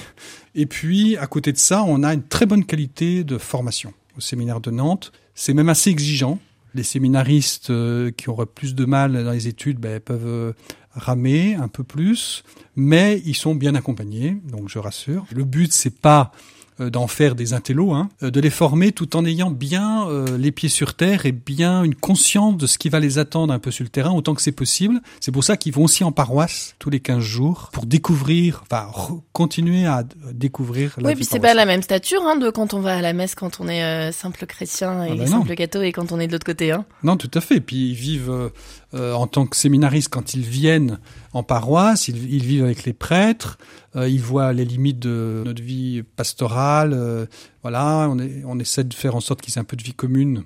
Et 0.55 0.67
puis, 0.67 1.17
à 1.17 1.27
côté 1.27 1.51
de 1.51 1.57
ça, 1.57 1.83
on 1.83 2.03
a 2.03 2.13
une 2.13 2.25
très 2.25 2.45
bonne 2.45 2.67
qualité 2.67 3.25
de 3.25 3.39
formation 3.39 3.95
au 4.19 4.21
séminaire 4.21 4.61
de 4.61 4.71
Nantes. 4.71 5.13
C'est 5.35 5.55
même 5.55 5.71
assez 5.71 5.89
exigeant. 5.89 6.39
Les 6.75 6.83
séminaristes 6.83 7.73
qui 8.17 8.29
auraient 8.29 8.45
plus 8.45 8.75
de 8.75 8.85
mal 8.85 9.25
dans 9.25 9.33
les 9.33 9.49
études 9.49 9.79
ben, 9.79 9.99
peuvent 9.99 10.53
ramer 10.95 11.55
un 11.55 11.69
peu 11.69 11.85
plus, 11.85 12.45
mais 12.77 13.23
ils 13.25 13.35
sont 13.35 13.55
bien 13.55 13.75
accompagnés, 13.75 14.37
donc 14.45 14.69
je 14.69 14.79
rassure. 14.79 15.25
Le 15.33 15.45
but, 15.45 15.73
c'est 15.73 15.99
pas 16.01 16.33
d'en 16.79 17.07
faire 17.07 17.35
des 17.35 17.53
intellos, 17.53 17.93
hein, 17.93 18.09
de 18.21 18.41
les 18.41 18.51
former 18.51 18.93
tout 18.93 19.17
en 19.17 19.25
ayant 19.25 19.51
bien 19.51 20.09
euh, 20.09 20.37
les 20.37 20.53
pieds 20.53 20.69
sur 20.69 20.95
terre 20.95 21.27
et 21.27 21.33
bien 21.33 21.85
une 21.85 21.95
conscience 21.95 22.57
de 22.57 22.67
ce 22.67 22.79
qui 22.79 22.89
va 22.89 23.01
les 23.01 23.19
attendre 23.19 23.53
un 23.53 23.59
peu 23.59 23.71
sur 23.71 23.85
le 23.85 23.91
terrain 23.91 24.13
autant 24.13 24.35
que 24.35 24.43
c'est 24.43 24.53
possible. 24.53 25.01
C'est 25.21 25.33
pour 25.33 25.45
ça 25.45 25.57
qu'ils 25.57 25.73
vont 25.73 25.85
aussi 25.85 26.05
en 26.05 26.13
paroisse 26.13 26.75
tous 26.79 26.91
les 26.91 27.01
15 27.01 27.21
jours 27.21 27.71
pour 27.73 27.87
découvrir, 27.87 28.63
enfin 28.63 28.89
continuer 29.33 29.87
à 29.87 30.05
découvrir 30.33 30.95
la 30.99 31.11
Oui, 31.11 31.15
puis 31.15 31.25
c'est 31.25 31.41
pas 31.41 31.55
la 31.55 31.67
même 31.67 31.83
stature 31.83 32.23
hein, 32.23 32.37
de 32.37 32.51
quand 32.51 32.75
on 32.75 32.81
va 32.81 32.97
à 32.97 33.01
la 33.03 33.13
messe 33.13 33.35
quand 33.35 33.61
on 33.61 33.69
est 33.69 33.85
euh, 33.85 34.13
simple 34.13 34.45
chrétien 34.47 35.05
et 35.05 35.13
ah 35.13 35.17
ben 35.17 35.27
simple 35.27 35.55
catho 35.55 35.83
et 35.83 35.93
quand 35.93 36.13
on 36.13 36.21
est 36.21 36.27
de 36.27 36.33
l'autre 36.33 36.47
côté. 36.47 36.73
Hein. 36.73 36.85
Non, 37.03 37.17
tout 37.17 37.31
à 37.35 37.41
fait. 37.41 37.61
Puis 37.61 37.91
ils 37.91 37.95
vivent 37.95 38.51
euh, 38.95 39.13
en 39.13 39.27
tant 39.27 39.47
que 39.47 39.57
séminaristes 39.57 40.09
quand 40.09 40.35
ils 40.35 40.43
viennent 40.43 41.01
en 41.33 41.43
paroisse, 41.43 42.07
ils, 42.07 42.45
vivent 42.45 42.63
avec 42.63 42.85
les 42.85 42.93
prêtres, 42.93 43.59
euh, 43.97 44.09
ils 44.09 44.21
voient 44.21 44.53
les 44.53 44.65
limites 44.65 45.01
de 45.01 45.43
notre 45.45 45.63
vie 45.63 46.05
pastorale. 46.15 46.93
Euh, 46.93 47.27
voilà, 47.63 48.09
on, 48.09 48.59
essaie 48.61 48.85
de 48.85 48.95
faire 48.95 49.17
en 49.17 49.21
sorte 49.21 49.41
qu'ils 49.41 49.55
aient 49.55 49.59
un 49.59 49.65
peu 49.65 49.77
de 49.77 49.83
vie 49.83 49.95
commune 49.95 50.45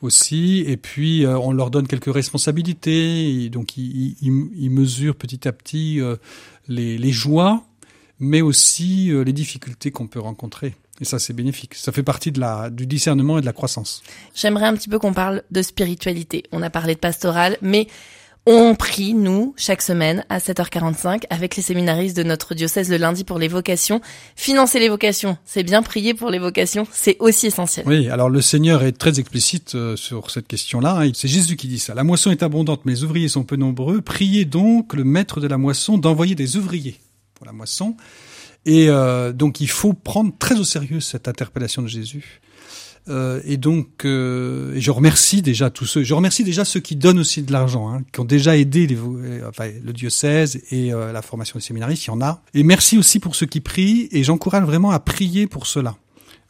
aussi, 0.00 0.64
et 0.66 0.76
puis 0.76 1.24
on 1.26 1.52
leur 1.52 1.70
donne 1.70 1.86
quelques 1.86 2.12
responsabilités, 2.12 3.48
donc 3.50 3.76
ils, 3.76 4.70
mesurent 4.70 5.14
petit 5.14 5.46
à 5.46 5.52
petit 5.52 6.00
les, 6.66 7.12
joies, 7.12 7.62
mais 8.18 8.40
aussi 8.40 9.12
les 9.12 9.32
difficultés 9.32 9.92
qu'on 9.92 10.08
peut 10.08 10.18
rencontrer. 10.18 10.74
Et 11.00 11.04
ça, 11.04 11.18
c'est 11.18 11.32
bénéfique. 11.32 11.74
Ça 11.74 11.90
fait 11.90 12.02
partie 12.02 12.32
de 12.32 12.40
la, 12.40 12.70
du 12.70 12.86
discernement 12.86 13.38
et 13.38 13.40
de 13.40 13.46
la 13.46 13.52
croissance. 13.52 14.02
J'aimerais 14.34 14.66
un 14.66 14.74
petit 14.74 14.88
peu 14.88 14.98
qu'on 14.98 15.12
parle 15.12 15.42
de 15.50 15.62
spiritualité. 15.62 16.44
On 16.52 16.62
a 16.62 16.70
parlé 16.70 16.94
de 16.94 17.00
pastoral, 17.00 17.56
mais 17.62 17.88
on 18.44 18.74
prie, 18.74 19.14
nous, 19.14 19.54
chaque 19.56 19.82
semaine 19.82 20.24
à 20.28 20.38
7h45 20.38 21.26
avec 21.30 21.54
les 21.54 21.62
séminaristes 21.62 22.16
de 22.16 22.24
notre 22.24 22.56
diocèse 22.56 22.90
le 22.90 22.96
lundi 22.96 23.22
pour 23.22 23.38
les 23.38 23.46
vocations. 23.46 24.00
Financer 24.34 24.80
les 24.80 24.88
vocations, 24.88 25.36
c'est 25.44 25.62
bien 25.62 25.80
prier 25.80 26.12
pour 26.12 26.28
les 26.28 26.40
vocations, 26.40 26.84
c'est 26.90 27.16
aussi 27.20 27.46
essentiel. 27.46 27.86
Oui, 27.86 28.08
alors 28.08 28.28
le 28.28 28.40
Seigneur 28.40 28.82
est 28.82 28.98
très 28.98 29.20
explicite 29.20 29.76
euh, 29.76 29.94
sur 29.94 30.32
cette 30.32 30.48
question-là. 30.48 31.04
C'est 31.14 31.28
Jésus 31.28 31.54
qui 31.54 31.68
dit 31.68 31.78
ça. 31.78 31.94
La 31.94 32.02
moisson 32.02 32.32
est 32.32 32.42
abondante, 32.42 32.80
mais 32.84 32.94
les 32.94 33.04
ouvriers 33.04 33.28
sont 33.28 33.44
peu 33.44 33.54
nombreux. 33.54 34.00
Priez 34.00 34.44
donc 34.44 34.94
le 34.94 35.04
maître 35.04 35.40
de 35.40 35.46
la 35.46 35.56
moisson 35.56 35.96
d'envoyer 35.96 36.34
des 36.34 36.56
ouvriers 36.56 36.98
pour 37.34 37.46
la 37.46 37.52
moisson. 37.52 37.96
Et 38.64 38.88
euh, 38.88 39.32
donc 39.32 39.60
il 39.60 39.68
faut 39.68 39.92
prendre 39.92 40.32
très 40.38 40.58
au 40.58 40.64
sérieux 40.64 41.00
cette 41.00 41.28
interpellation 41.28 41.82
de 41.82 41.88
Jésus. 41.88 42.40
Euh, 43.08 43.40
et 43.44 43.56
donc, 43.56 44.04
euh, 44.04 44.74
je 44.76 44.90
remercie 44.90 45.42
déjà 45.42 45.70
tous 45.70 45.86
ceux. 45.86 46.04
Je 46.04 46.14
remercie 46.14 46.44
déjà 46.44 46.64
ceux 46.64 46.80
qui 46.80 46.96
donnent 46.96 47.18
aussi 47.18 47.42
de 47.42 47.52
l'argent, 47.52 47.88
hein, 47.88 48.02
qui 48.12 48.20
ont 48.20 48.24
déjà 48.24 48.56
aidé 48.56 48.86
les, 48.86 48.96
enfin, 49.46 49.68
le 49.82 49.92
diocèse 49.92 50.60
et 50.70 50.92
euh, 50.92 51.12
la 51.12 51.22
formation 51.22 51.58
des 51.58 51.64
séminaristes. 51.64 52.06
Il 52.06 52.08
y 52.08 52.10
en 52.10 52.20
a. 52.20 52.42
Et 52.54 52.62
merci 52.62 52.98
aussi 52.98 53.18
pour 53.18 53.34
ceux 53.34 53.46
qui 53.46 53.60
prient. 53.60 54.08
Et 54.12 54.22
j'encourage 54.22 54.64
vraiment 54.64 54.90
à 54.90 55.00
prier 55.00 55.46
pour 55.46 55.66
cela, 55.66 55.96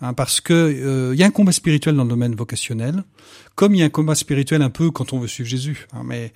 hein, 0.01 0.13
parce 0.13 0.41
que 0.41 0.53
euh, 0.53 1.15
il 1.15 1.21
y 1.21 1.23
a 1.23 1.27
un 1.27 1.31
combat 1.31 1.53
spirituel 1.53 1.97
dans 1.97 2.05
le 2.05 2.11
domaine 2.11 2.35
vocationnel, 2.35 3.03
comme 3.55 3.75
il 3.75 3.79
y 3.79 3.83
a 3.83 3.87
un 3.87 3.91
combat 3.91 4.15
spirituel 4.15 4.61
un 4.61 4.71
peu 4.71 4.91
quand 4.91 5.13
on 5.15 5.19
veut 5.19 5.29
suivre 5.29 5.49
Jésus. 5.49 5.87
Hein, 5.95 6.03
mais 6.05 6.35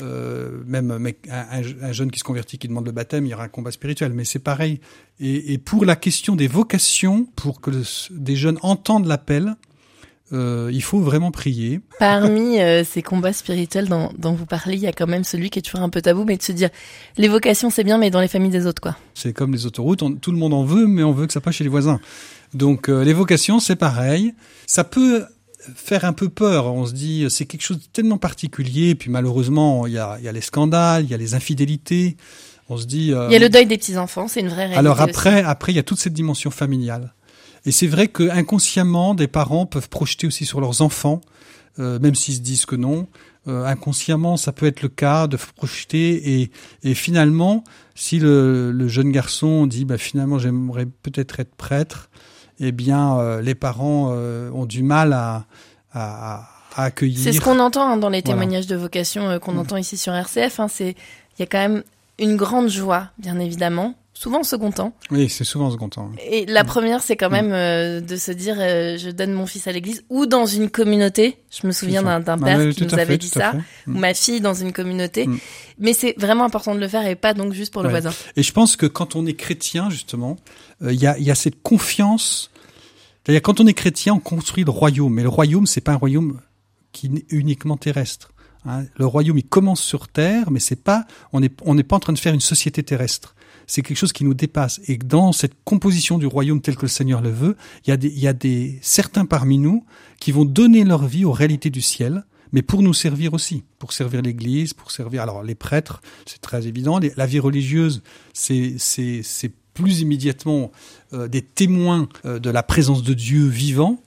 euh, 0.00 0.62
même 0.66 0.90
un, 0.90 1.62
un, 1.82 1.92
jeune 1.92 2.10
qui 2.10 2.18
se 2.18 2.24
convertit, 2.24 2.58
qui 2.58 2.68
demande 2.68 2.86
le 2.86 2.92
baptême, 2.92 3.26
il 3.26 3.30
y 3.30 3.34
aura 3.34 3.44
un 3.44 3.48
combat 3.48 3.70
spirituel. 3.70 4.12
Mais 4.12 4.24
c'est 4.24 4.38
pareil. 4.38 4.80
Et, 5.20 5.52
et, 5.52 5.58
pour 5.58 5.84
la 5.84 5.96
question 5.96 6.36
des 6.36 6.48
vocations, 6.48 7.26
pour 7.36 7.60
que 7.60 7.70
le, 7.70 7.82
des 8.10 8.36
jeunes 8.36 8.58
entendent 8.62 9.06
l'appel, 9.06 9.56
euh, 10.32 10.70
il 10.72 10.82
faut 10.82 11.00
vraiment 11.00 11.30
prier. 11.30 11.80
Parmi 11.98 12.58
euh, 12.60 12.82
ces 12.82 13.02
combats 13.02 13.32
spirituels 13.32 13.88
dont, 13.88 14.10
dont, 14.16 14.32
vous 14.32 14.46
parlez, 14.46 14.74
il 14.74 14.80
y 14.80 14.86
a 14.86 14.92
quand 14.92 15.06
même 15.06 15.22
celui 15.22 15.50
qui 15.50 15.58
est 15.58 15.62
toujours 15.62 15.82
un 15.82 15.90
peu 15.90 16.00
tabou, 16.00 16.24
mais 16.24 16.36
de 16.36 16.42
se 16.42 16.52
dire 16.52 16.70
les 17.18 17.28
vocations 17.28 17.68
c'est 17.68 17.84
bien, 17.84 17.98
mais 17.98 18.10
dans 18.10 18.20
les 18.20 18.28
familles 18.28 18.50
des 18.50 18.66
autres 18.66 18.80
quoi. 18.80 18.96
C'est 19.14 19.34
comme 19.34 19.52
les 19.52 19.66
autoroutes, 19.66 20.02
on, 20.02 20.14
tout 20.14 20.32
le 20.32 20.38
monde 20.38 20.54
en 20.54 20.64
veut, 20.64 20.86
mais 20.86 21.02
on 21.02 21.12
veut 21.12 21.26
que 21.26 21.32
ça 21.32 21.42
passe 21.42 21.56
chez 21.56 21.64
les 21.64 21.70
voisins. 21.70 22.00
Donc 22.54 22.88
euh, 22.88 23.04
les 23.04 23.12
vocations 23.12 23.60
c'est 23.60 23.76
pareil. 23.76 24.34
Ça 24.66 24.82
peut 24.82 25.24
faire 25.74 26.04
un 26.04 26.12
peu 26.12 26.28
peur. 26.28 26.66
On 26.66 26.86
se 26.86 26.92
dit 26.92 27.26
c'est 27.28 27.46
quelque 27.46 27.62
chose 27.62 27.78
de 27.78 27.86
tellement 27.92 28.18
particulier. 28.18 28.94
Puis 28.94 29.10
malheureusement, 29.10 29.86
il 29.86 29.94
y 29.94 29.98
a, 29.98 30.18
y 30.20 30.28
a 30.28 30.32
les 30.32 30.40
scandales, 30.40 31.04
il 31.04 31.10
y 31.10 31.14
a 31.14 31.18
les 31.18 31.34
infidélités. 31.34 32.16
On 32.68 32.76
se 32.76 32.86
dit. 32.86 33.12
Euh... 33.12 33.28
Il 33.28 33.32
y 33.32 33.36
a 33.36 33.38
le 33.38 33.48
deuil 33.48 33.66
des 33.66 33.76
petits 33.76 33.96
enfants, 33.96 34.28
c'est 34.28 34.40
une 34.40 34.48
vraie 34.48 34.66
réalité. 34.66 34.78
Alors 34.78 35.00
après, 35.00 35.40
aussi. 35.40 35.44
après, 35.44 35.72
il 35.72 35.76
y 35.76 35.78
a 35.78 35.82
toute 35.82 35.98
cette 35.98 36.12
dimension 36.12 36.50
familiale. 36.50 37.14
Et 37.66 37.72
c'est 37.72 37.86
vrai 37.86 38.08
que 38.08 38.28
inconsciemment, 38.30 39.14
des 39.14 39.28
parents 39.28 39.66
peuvent 39.66 39.88
projeter 39.88 40.26
aussi 40.26 40.44
sur 40.44 40.60
leurs 40.60 40.82
enfants, 40.82 41.20
euh, 41.78 41.98
même 41.98 42.14
s'ils 42.14 42.34
se 42.34 42.40
disent 42.40 42.66
que 42.66 42.76
non. 42.76 43.08
Euh, 43.46 43.64
inconsciemment, 43.66 44.36
ça 44.38 44.52
peut 44.52 44.66
être 44.66 44.80
le 44.80 44.88
cas 44.88 45.26
de 45.26 45.36
projeter 45.56 46.40
et, 46.40 46.50
et 46.82 46.94
finalement, 46.94 47.62
si 47.94 48.18
le, 48.18 48.72
le 48.72 48.88
jeune 48.88 49.12
garçon 49.12 49.66
dit 49.66 49.84
bah 49.84 49.98
finalement 49.98 50.38
j'aimerais 50.38 50.86
peut-être 50.86 51.40
être 51.40 51.54
prêtre, 51.54 52.08
eh 52.60 52.72
bien, 52.72 53.18
euh, 53.18 53.42
les 53.42 53.54
parents 53.54 54.10
euh, 54.12 54.50
ont 54.52 54.66
du 54.66 54.82
mal 54.82 55.12
à, 55.12 55.44
à, 55.92 56.48
à 56.76 56.84
accueillir. 56.84 57.18
C'est 57.18 57.32
ce 57.32 57.40
qu'on 57.40 57.58
entend 57.58 57.88
hein, 57.88 57.96
dans 57.96 58.08
les 58.08 58.22
témoignages 58.22 58.66
voilà. 58.66 58.76
de 58.76 58.82
vocation 58.82 59.28
euh, 59.28 59.38
qu'on 59.38 59.52
mmh. 59.52 59.58
entend 59.58 59.76
ici 59.76 59.96
sur 59.96 60.12
RCF. 60.12 60.60
Hein, 60.60 60.68
c'est 60.68 60.90
il 61.38 61.40
y 61.40 61.42
a 61.42 61.46
quand 61.46 61.58
même 61.58 61.82
une 62.18 62.36
grande 62.36 62.68
joie, 62.68 63.08
bien 63.18 63.38
évidemment, 63.40 63.94
souvent 64.14 64.40
en 64.40 64.44
second 64.44 64.70
temps. 64.70 64.96
Oui, 65.10 65.28
c'est 65.28 65.44
souvent 65.44 65.66
en 65.66 65.70
second 65.72 65.88
temps. 65.88 66.10
Et 66.30 66.46
la 66.46 66.64
première, 66.64 67.02
c'est 67.02 67.16
quand 67.16 67.30
même 67.30 67.52
euh, 67.52 68.00
de 68.00 68.16
se 68.16 68.30
dire, 68.30 68.56
euh, 68.58 68.96
je 68.96 69.10
donne 69.10 69.32
mon 69.32 69.44
fils 69.44 69.66
à 69.66 69.72
l'église 69.72 70.04
ou 70.08 70.26
dans 70.26 70.46
une 70.46 70.70
communauté. 70.70 71.38
Je 71.50 71.66
me 71.66 71.72
souviens 71.72 72.02
d'un 72.02 72.38
père 72.38 72.58
ah, 72.60 72.64
oui, 72.64 72.74
qui 72.74 72.84
nous 72.84 72.94
avait 72.94 73.06
fait, 73.06 73.18
dit 73.18 73.28
ça, 73.28 73.54
ou 73.86 73.90
mm. 73.90 73.98
ma 73.98 74.14
fille 74.14 74.40
dans 74.40 74.54
une 74.54 74.72
communauté. 74.72 75.26
Mm. 75.26 75.38
Mais 75.78 75.92
c'est 75.92 76.14
vraiment 76.16 76.44
important 76.44 76.74
de 76.74 76.80
le 76.80 76.88
faire 76.88 77.04
et 77.06 77.16
pas 77.16 77.34
donc 77.34 77.52
juste 77.52 77.72
pour 77.72 77.82
le 77.82 77.88
ouais. 77.88 78.00
voisin. 78.00 78.12
Et 78.36 78.42
je 78.42 78.52
pense 78.52 78.76
que 78.76 78.86
quand 78.86 79.16
on 79.16 79.26
est 79.26 79.34
chrétien, 79.34 79.90
justement, 79.90 80.36
il 80.80 80.86
euh, 80.86 80.92
y, 80.94 81.06
a, 81.06 81.18
y 81.18 81.30
a 81.30 81.34
cette 81.34 81.60
confiance 81.62 82.50
C'est-à-dire 83.24 83.42
quand 83.42 83.60
on 83.60 83.66
est 83.66 83.74
chrétien, 83.74 84.14
on 84.14 84.20
construit 84.20 84.64
le 84.64 84.70
royaume, 84.70 85.12
mais 85.12 85.22
le 85.22 85.28
royaume 85.28 85.66
c'est 85.66 85.80
pas 85.80 85.92
un 85.92 85.96
royaume 85.96 86.40
qui 86.92 87.06
est 87.06 87.24
uniquement 87.30 87.76
terrestre. 87.76 88.30
Hein. 88.64 88.84
Le 88.96 89.06
royaume 89.06 89.38
il 89.38 89.46
commence 89.46 89.82
sur 89.82 90.06
terre, 90.06 90.52
mais 90.52 90.60
c'est 90.60 90.82
pas 90.82 91.04
on 91.32 91.40
n'est 91.40 91.50
on 91.62 91.74
n'est 91.74 91.82
pas 91.82 91.96
en 91.96 92.00
train 92.00 92.12
de 92.12 92.18
faire 92.18 92.34
une 92.34 92.40
société 92.40 92.84
terrestre. 92.84 93.34
C'est 93.66 93.82
quelque 93.82 93.96
chose 93.96 94.12
qui 94.12 94.24
nous 94.24 94.34
dépasse. 94.34 94.80
Et 94.88 94.96
dans 94.96 95.32
cette 95.32 95.54
composition 95.64 96.18
du 96.18 96.26
royaume 96.26 96.60
tel 96.60 96.76
que 96.76 96.82
le 96.82 96.88
Seigneur 96.88 97.20
le 97.20 97.30
veut, 97.30 97.56
il 97.86 97.90
y 97.90 97.92
a 97.92 97.96
des 97.96 98.08
il 98.08 98.18
y 98.18 98.28
a 98.28 98.32
des 98.32 98.78
certains 98.82 99.24
parmi 99.26 99.58
nous 99.58 99.84
qui 100.20 100.32
vont 100.32 100.44
donner 100.44 100.84
leur 100.84 101.06
vie 101.06 101.24
aux 101.24 101.32
réalités 101.32 101.70
du 101.70 101.82
ciel 101.82 102.24
mais 102.54 102.62
pour 102.62 102.82
nous 102.82 102.94
servir 102.94 103.34
aussi, 103.34 103.64
pour 103.80 103.92
servir 103.92 104.22
l'Église, 104.22 104.74
pour 104.74 104.92
servir. 104.92 105.22
Alors 105.22 105.42
les 105.42 105.56
prêtres, 105.56 106.00
c'est 106.24 106.40
très 106.40 106.68
évident. 106.68 107.00
La 107.16 107.26
vie 107.26 107.40
religieuse, 107.40 108.04
c'est 108.32 108.78
plus 109.74 110.00
immédiatement 110.00 110.70
euh, 111.12 111.26
des 111.26 111.42
témoins 111.42 112.08
euh, 112.24 112.38
de 112.38 112.50
la 112.50 112.62
présence 112.62 113.02
de 113.02 113.12
Dieu 113.12 113.48
vivant, 113.48 114.00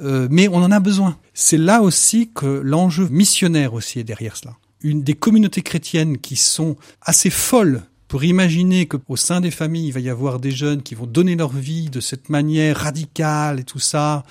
euh, 0.00 0.28
mais 0.30 0.48
on 0.48 0.56
en 0.56 0.70
a 0.70 0.80
besoin. 0.80 1.18
C'est 1.32 1.56
là 1.56 1.80
aussi 1.80 2.30
que 2.34 2.46
l'enjeu 2.46 3.08
missionnaire 3.08 3.72
aussi 3.72 4.00
est 4.00 4.04
derrière 4.04 4.36
cela. 4.36 4.54
Une 4.82 5.02
des 5.02 5.14
communautés 5.14 5.62
chrétiennes 5.62 6.18
qui 6.18 6.36
sont 6.36 6.76
assez 7.00 7.30
folles 7.30 7.84
pour 8.08 8.24
imaginer 8.24 8.86
qu'au 8.86 9.16
sein 9.16 9.40
des 9.40 9.50
familles, 9.50 9.88
il 9.88 9.92
va 9.92 10.00
y 10.00 10.10
avoir 10.10 10.38
des 10.38 10.50
jeunes 10.50 10.82
qui 10.82 10.94
vont 10.94 11.06
donner 11.06 11.36
leur 11.36 11.52
vie 11.52 11.88
de 11.90 12.00
cette 12.00 12.28
manière 12.28 12.76
radicale 12.76 13.60
et 13.60 13.64
tout 13.64 13.78
ça, 13.78 14.24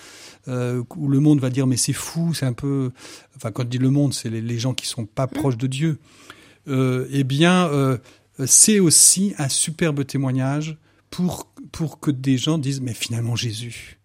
euh, 0.47 0.83
où 0.95 1.07
le 1.07 1.19
monde 1.19 1.39
va 1.39 1.49
dire 1.49 1.67
mais 1.67 1.77
c'est 1.77 1.93
fou, 1.93 2.33
c'est 2.33 2.45
un 2.45 2.53
peu, 2.53 2.91
enfin 3.35 3.51
quand 3.51 3.63
je 3.63 3.69
dis 3.69 3.77
le 3.79 3.89
monde, 3.89 4.13
c'est 4.13 4.29
les, 4.29 4.59
gens 4.59 4.73
qui 4.73 4.87
sont 4.87 5.05
pas 5.05 5.27
proches 5.27 5.57
de 5.57 5.67
Dieu. 5.67 5.97
Euh, 6.67 7.07
eh 7.11 7.23
bien, 7.23 7.67
euh, 7.67 7.97
c'est 8.45 8.79
aussi 8.79 9.33
un 9.37 9.49
superbe 9.49 10.05
témoignage 10.05 10.77
pour 11.09 11.47
pour 11.71 11.99
que 11.99 12.11
des 12.11 12.37
gens 12.37 12.57
disent 12.57 12.81
mais 12.81 12.93
finalement 12.93 13.35
Jésus, 13.35 13.99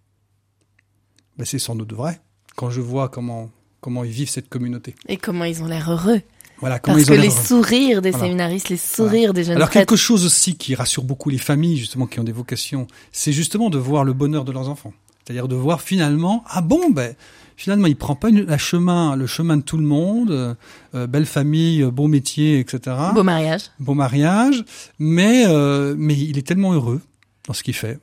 ben, 1.36 1.44
c'est 1.44 1.58
sans 1.58 1.76
doute 1.76 1.92
vrai. 1.92 2.20
Quand 2.56 2.70
je 2.70 2.80
vois 2.80 3.08
comment 3.08 3.50
comment 3.80 4.02
ils 4.02 4.10
vivent 4.10 4.30
cette 4.30 4.48
communauté 4.48 4.94
et 5.06 5.18
comment 5.18 5.44
ils 5.44 5.62
ont 5.62 5.66
l'air 5.66 5.90
heureux. 5.90 6.22
Voilà, 6.60 6.78
Parce 6.80 7.04
que 7.04 7.14
les 7.14 7.30
sourires 7.30 8.02
des 8.02 8.12
séminaristes, 8.12 8.68
les 8.68 8.76
sourires 8.76 9.32
des 9.32 9.44
jeunes 9.44 9.56
Alors 9.56 9.70
quelque 9.70 9.96
chose 9.96 10.26
aussi 10.26 10.56
qui 10.56 10.74
rassure 10.74 11.04
beaucoup 11.04 11.30
les 11.30 11.38
familles, 11.38 11.76
justement, 11.76 12.06
qui 12.06 12.18
ont 12.18 12.24
des 12.24 12.32
vocations, 12.32 12.86
c'est 13.12 13.32
justement 13.32 13.70
de 13.70 13.78
voir 13.78 14.04
le 14.04 14.12
bonheur 14.12 14.44
de 14.44 14.52
leurs 14.52 14.68
enfants. 14.68 14.92
C'est-à-dire 15.24 15.46
de 15.46 15.54
voir 15.54 15.82
finalement, 15.82 16.42
ah 16.48 16.62
bon, 16.62 16.90
ben 16.90 17.14
finalement 17.58 17.86
il 17.86 17.96
prend 17.96 18.14
pas 18.14 18.30
la 18.30 18.56
chemin, 18.56 19.14
le 19.14 19.26
chemin 19.26 19.58
de 19.58 19.62
tout 19.62 19.76
le 19.76 19.84
monde, 19.84 20.56
euh, 20.94 21.06
belle 21.06 21.26
famille, 21.26 21.82
beau 21.84 22.06
métier, 22.06 22.60
etc. 22.60 22.96
Beau 23.12 23.24
mariage. 23.24 23.62
Beau 23.78 23.92
mariage, 23.92 24.64
mais 24.98 25.44
euh, 25.46 25.94
mais 25.98 26.14
il 26.14 26.38
est 26.38 26.46
tellement 26.46 26.72
heureux 26.72 27.02
dans 27.46 27.52
ce 27.52 27.62
qu'il 27.62 27.74
fait. 27.74 27.98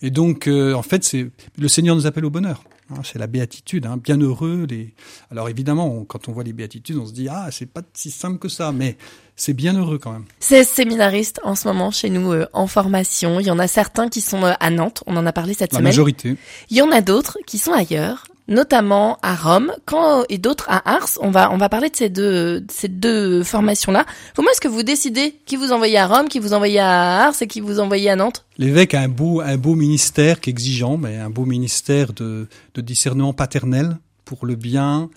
Et 0.00 0.10
donc 0.10 0.46
euh, 0.46 0.72
en 0.72 0.82
fait 0.82 1.04
c'est 1.04 1.30
le 1.58 1.68
Seigneur 1.68 1.94
nous 1.94 2.06
appelle 2.06 2.24
au 2.24 2.30
bonheur. 2.30 2.64
Hein, 2.92 3.02
c'est 3.04 3.18
la 3.18 3.26
béatitude, 3.26 3.86
hein, 3.86 3.96
bienheureux. 3.96 4.66
Les... 4.68 4.94
Alors 5.30 5.48
évidemment, 5.48 6.04
quand 6.04 6.28
on 6.28 6.32
voit 6.32 6.44
les 6.44 6.52
béatitudes, 6.52 6.96
on 6.96 7.06
se 7.06 7.12
dit 7.12 7.28
ah 7.30 7.48
c'est 7.50 7.66
pas 7.66 7.82
si 7.94 8.10
simple 8.10 8.38
que 8.38 8.48
ça, 8.48 8.72
mais 8.72 8.96
c'est 9.36 9.54
bien 9.54 9.74
heureux 9.74 9.98
quand 9.98 10.12
même. 10.12 10.24
16 10.40 10.68
séminaristes 10.68 11.40
en 11.42 11.54
ce 11.54 11.68
moment 11.68 11.90
chez 11.90 12.10
nous 12.10 12.32
euh, 12.32 12.46
en 12.52 12.66
formation. 12.66 13.40
Il 13.40 13.46
y 13.46 13.50
en 13.50 13.58
a 13.58 13.66
certains 13.66 14.08
qui 14.08 14.20
sont 14.20 14.44
euh, 14.44 14.52
à 14.60 14.70
Nantes, 14.70 15.02
on 15.06 15.16
en 15.16 15.26
a 15.26 15.32
parlé 15.32 15.54
cette 15.54 15.72
La 15.72 15.78
semaine. 15.78 15.84
La 15.84 15.88
majorité. 15.90 16.36
Il 16.70 16.76
y 16.76 16.82
en 16.82 16.90
a 16.90 17.00
d'autres 17.00 17.38
qui 17.46 17.58
sont 17.58 17.72
ailleurs 17.72 18.24
notamment 18.48 19.18
à 19.22 19.34
Rome, 19.34 19.72
quand 19.84 20.24
et 20.28 20.38
d'autres 20.38 20.66
à 20.68 20.94
Ars. 20.94 21.10
On 21.20 21.30
va 21.30 21.52
on 21.52 21.56
va 21.56 21.68
parler 21.68 21.90
de 21.90 21.96
ces 21.96 22.08
deux 22.08 22.64
ces 22.70 22.88
deux 22.88 23.42
formations 23.42 23.92
là. 23.92 24.04
Comment 24.34 24.50
est-ce 24.50 24.60
que 24.60 24.68
vous 24.68 24.82
décidez 24.82 25.36
qui 25.46 25.56
vous 25.56 25.72
envoyez 25.72 25.98
à 25.98 26.06
Rome, 26.06 26.28
qui 26.28 26.38
vous 26.38 26.52
envoyez 26.52 26.80
à 26.80 27.26
Ars 27.26 27.40
et 27.40 27.46
qui 27.46 27.60
vous 27.60 27.80
envoyez 27.80 28.10
à 28.10 28.16
Nantes? 28.16 28.44
L'évêque 28.58 28.94
a 28.94 29.00
un 29.00 29.08
beau 29.08 29.40
un 29.40 29.56
beau 29.56 29.74
ministère 29.74 30.40
qui 30.40 30.50
est 30.50 30.52
exigeant, 30.52 30.96
mais 30.96 31.16
un 31.16 31.30
beau 31.30 31.44
ministère 31.44 32.12
de 32.12 32.48
discernement 32.76 33.32
paternel 33.32 33.96
pour 34.24 34.46
le 34.46 34.56
bien 34.56 35.10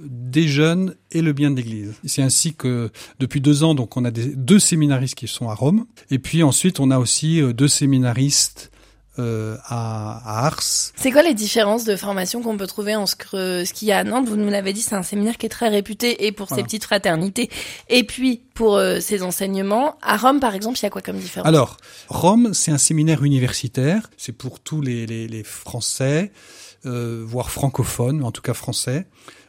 des 0.00 0.46
jeunes 0.46 0.94
et 1.10 1.22
le 1.22 1.32
bien 1.32 1.50
de 1.50 1.56
l'Église. 1.56 1.94
C'est 2.04 2.22
ainsi 2.22 2.54
que 2.54 2.90
depuis 3.18 3.40
deux 3.40 3.64
ans, 3.64 3.74
donc 3.74 3.96
on 3.96 4.04
a 4.04 4.10
deux 4.10 4.58
séminaristes 4.58 5.14
qui 5.14 5.26
sont 5.26 5.48
à 5.48 5.54
Rome, 5.54 5.86
et 6.10 6.18
puis 6.18 6.42
ensuite 6.42 6.80
on 6.80 6.90
a 6.90 6.98
aussi 6.98 7.40
euh, 7.40 7.52
deux 7.52 7.68
séminaristes 7.68 8.70
euh, 9.18 9.56
à, 9.64 10.20
à, 10.24 10.46
Ars. 10.46 10.62
C'est 10.62 11.10
quoi 11.10 11.22
les 11.22 11.34
différences 11.34 11.84
de 11.84 11.96
formation 11.96 12.42
qu'on 12.42 12.56
peut 12.56 12.66
trouver 12.66 12.96
en 12.96 13.06
ce, 13.06 13.14
ce 13.30 13.72
qu'il 13.72 13.88
y 13.88 13.92
a 13.92 13.98
à 13.98 14.04
Nantes? 14.04 14.28
Vous 14.28 14.36
nous 14.36 14.50
l'avez 14.50 14.72
dit, 14.72 14.82
c'est 14.82 14.94
un 14.94 15.02
séminaire 15.02 15.38
qui 15.38 15.46
est 15.46 15.50
très 15.50 15.68
réputé 15.68 16.26
et 16.26 16.32
pour 16.32 16.48
ses 16.48 16.62
petites 16.62 16.84
fraternités 16.84 17.50
et 17.88 18.04
puis 18.04 18.42
pour 18.54 18.76
euh, 18.76 19.00
ses 19.00 19.22
enseignements. 19.22 19.96
À 20.02 20.16
Rome, 20.16 20.40
par 20.40 20.54
exemple, 20.54 20.78
il 20.78 20.82
y 20.82 20.86
a 20.86 20.90
quoi 20.90 21.02
comme 21.02 21.18
différence? 21.18 21.48
Alors, 21.48 21.76
Rome, 22.08 22.54
c'est 22.54 22.70
un 22.70 22.78
séminaire 22.78 23.22
universitaire. 23.22 24.10
C'est 24.16 24.32
pour 24.32 24.60
tous 24.60 24.80
les, 24.80 25.06
les, 25.06 25.28
les 25.28 25.44
Français, 25.44 26.32
euh, 26.84 27.22
voire 27.26 27.50
francophones, 27.50 28.24
en 28.24 28.32
tout 28.32 28.42
cas 28.42 28.54
français. 28.54 29.06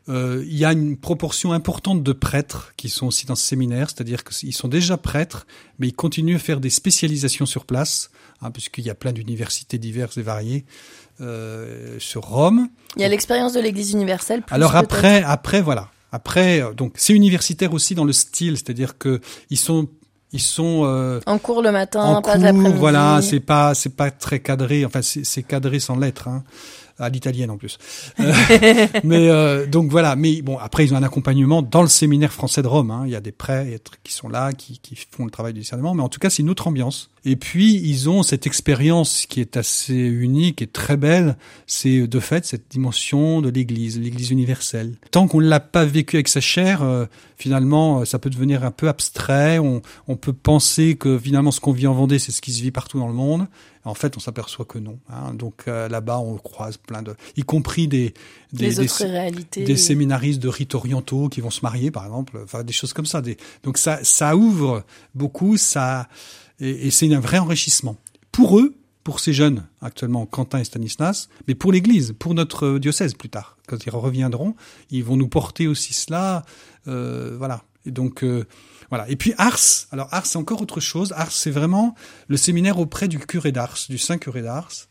Euh, 0.10 0.44
il 0.48 0.58
y 0.58 0.64
a 0.64 0.72
une 0.72 0.98
proportion 0.98 1.52
importante 1.52 2.02
de 2.02 2.14
prêtres 2.14 2.74
qui 2.78 2.90
sont 2.90 3.08
aussi 3.08 3.26
dans 3.26 3.36
ce 3.36 3.46
séminaire, 3.46 3.90
c'est-à-dire 3.90 4.24
qu'ils 4.24 4.54
sont 4.54 4.68
déjà 4.68 4.98
prêtres, 4.98 5.46
mais 5.80 5.88
ils 5.88 5.96
continuent 5.96 6.36
à 6.36 6.40
faire 6.40 6.60
des 6.60 6.70
spécialisations 6.70 7.46
sur 7.46 7.66
place, 7.66 8.10
hein, 8.42 8.52
puisqu'il 8.52 8.86
y 8.86 8.90
a 8.90 8.96
plein 8.96 9.12
d'universités 9.12 9.78
diverses 9.78 10.18
et 10.18 10.22
variées 10.22 10.66
euh, 11.20 11.98
sur 12.00 12.24
Rome. 12.24 12.70
Il 12.96 13.02
y 13.02 13.06
a 13.06 13.10
l'expérience 13.10 13.54
de 13.54 13.60
l'Église 13.60 13.92
universelle. 13.92 14.44
Alors 14.50 14.76
après, 14.76 15.24
après 15.24 15.62
voilà, 15.62 15.90
après 16.12 16.64
donc 16.76 16.94
c'est 16.96 17.14
universitaire 17.14 17.74
aussi 17.74 17.94
dans 17.94 18.06
le 18.06 18.14
style, 18.14 18.56
c'est-à-dire 18.56 18.98
que 18.98 19.20
ils 19.50 19.58
sont 19.58 19.90
ils 20.34 20.42
sont 20.42 20.84
euh, 20.84 21.22
en 21.26 21.38
cours 21.38 21.62
le 21.62 21.72
matin, 21.72 22.04
en 22.04 22.22
pas 22.22 22.38
cours, 22.38 22.74
voilà, 22.74 23.22
c'est 23.22 23.40
pas 23.40 23.74
c'est 23.74 23.96
pas 23.96 24.12
très 24.12 24.40
cadré, 24.40 24.86
enfin 24.86 25.02
c'est 25.02 25.44
cadré 25.44 25.80
sans 25.80 25.98
lettres. 25.98 26.28
Hein 26.28 26.44
à 27.00 27.10
l'italienne 27.10 27.52
en 27.52 27.58
plus. 27.58 27.78
Euh, 28.20 28.34
mais 29.04 29.30
euh, 29.30 29.68
donc 29.68 29.90
voilà. 29.92 30.16
Mais 30.16 30.42
bon, 30.42 30.58
après 30.58 30.86
ils 30.86 30.94
ont 30.94 30.98
un 30.98 31.04
accompagnement 31.04 31.62
dans 31.62 31.82
le 31.82 31.88
séminaire 31.88 32.34
français 32.34 32.62
de 32.62 32.68
Rome. 32.68 32.92
Hein. 32.92 33.04
Il 33.06 33.12
y 33.12 33.16
a 33.16 33.22
des 33.22 33.32
prêtres 33.32 33.94
qui 34.04 34.14
sont 34.14 34.30
là, 34.30 34.54
qui, 34.54 34.80
qui 34.80 34.96
font 34.96 35.26
le 35.26 35.32
travail 35.32 35.54
du 35.54 35.60
discernement. 35.60 35.94
Mais 35.94 36.04
en 36.04 36.10
tout 36.10 36.20
cas, 36.20 36.30
c'est 36.30 36.42
une 36.42 36.50
autre 36.50 36.68
ambiance. 36.68 37.10
Et 37.26 37.36
puis 37.36 37.76
ils 37.76 38.10
ont 38.10 38.24
cette 38.24 38.48
expérience 38.48 39.26
qui 39.26 39.42
est 39.42 39.58
assez 39.58 39.94
unique 39.94 40.62
et 40.62 40.68
très 40.68 40.98
belle. 40.98 41.38
C'est 41.66 42.08
de 42.08 42.20
fait 42.20 42.46
cette 42.46 42.70
dimension 42.70 43.42
de 43.42 43.50
l'Église, 43.50 44.00
l'Église 44.00 44.32
universelle. 44.32 44.96
Tant 45.12 45.28
qu'on 45.28 45.42
ne 45.42 45.48
l'a 45.48 45.60
pas 45.60 45.86
vécu 45.86 46.16
avec 46.16 46.28
sa 46.30 46.42
chair, 46.42 46.82
euh, 46.82 47.06
finalement, 47.38 48.06
ça 48.06 48.18
peut 48.18 48.30
devenir 48.30 48.64
un 48.64 48.72
peu 48.72 48.88
abstrait. 48.88 49.60
On 49.60 50.16
peut 50.16 50.34
penser 50.34 50.96
que 50.96 51.20
finalement 51.20 51.52
ce 51.52 51.60
qu'on 51.60 51.72
vit 51.72 51.88
en 51.88 51.94
Vendée, 51.94 52.20
c'est 52.20 52.32
ce 52.32 52.42
qui 52.42 52.52
se 52.52 52.62
vit 52.62 52.72
partout 52.72 53.00
dans 53.00 53.08
le 53.08 53.14
monde. 53.14 53.48
En 53.86 53.94
fait, 53.94 54.18
on 54.18 54.20
s'aperçoit 54.20 54.66
que 54.66 54.80
non. 54.80 55.00
Hein. 55.10 55.34
Donc 55.34 55.64
euh, 55.68 55.88
là-bas, 55.88 56.20
on 56.20 56.38
croise 56.38 56.78
plein 56.78 57.02
de, 57.02 57.16
y 57.36 57.44
compris 57.44 57.88
des 57.88 58.14
des, 58.54 58.74
des, 58.76 59.64
des, 59.64 59.78
séminaristes 59.78 60.42
de 60.42 60.48
rites 60.48 60.76
orientaux 60.76 61.30
qui 61.30 61.42
vont 61.42 61.50
se 61.50 61.62
marier, 61.62 61.92
par 61.92 62.06
exemple. 62.06 62.40
Enfin, 62.44 62.64
des 62.64 62.74
choses 62.74 62.94
comme 62.94 63.06
ça. 63.06 63.22
Des... 63.22 63.38
Donc 63.64 63.78
ça, 63.78 64.04
ça 64.04 64.36
ouvre 64.36 64.84
beaucoup, 65.16 65.58
ça 65.58 66.08
et, 66.60 66.88
et 66.88 66.92
c'est 66.92 67.14
un 67.14 67.20
vrai 67.20 67.38
enrichissement 67.38 67.98
pour 68.32 68.60
eux, 68.60 68.76
pour 69.04 69.20
ces 69.20 69.34
jeunes 69.34 69.66
actuellement, 69.82 70.26
Quentin 70.26 70.60
et 70.60 70.64
Stanislas, 70.64 71.30
mais 71.48 71.56
pour 71.56 71.72
l'Église, 71.72 72.14
pour 72.20 72.34
notre 72.34 72.78
diocèse 72.78 73.14
plus 73.14 73.30
tard, 73.30 73.58
quand 73.68 73.86
ils 73.86 73.90
reviendront, 73.90 74.54
ils 74.92 75.04
vont 75.04 75.16
nous 75.18 75.28
porter 75.28 75.68
aussi 75.68 75.94
cela. 75.94 76.46
Euh, 76.88 77.36
voilà. 77.38 77.64
Et 77.86 77.92
donc 77.92 78.24
euh, 78.24 78.46
voilà. 78.90 79.10
Et 79.10 79.16
puis 79.16 79.34
Ars, 79.38 79.88
alors 79.92 80.14
Ars 80.14 80.26
c'est 80.26 80.38
encore 80.38 80.62
autre 80.62 80.80
chose. 80.80 81.14
Ars 81.16 81.32
c'est 81.32 81.52
vraiment 81.52 81.96
le 82.28 82.38
séminaire 82.38 82.80
auprès 82.80 83.08
du 83.08 83.20
curé 83.20 83.52
d'Ars, 83.52 83.78
du 83.90 83.98
saint 83.98 84.18
curé 84.18 84.42
d'Ars. 84.42 84.88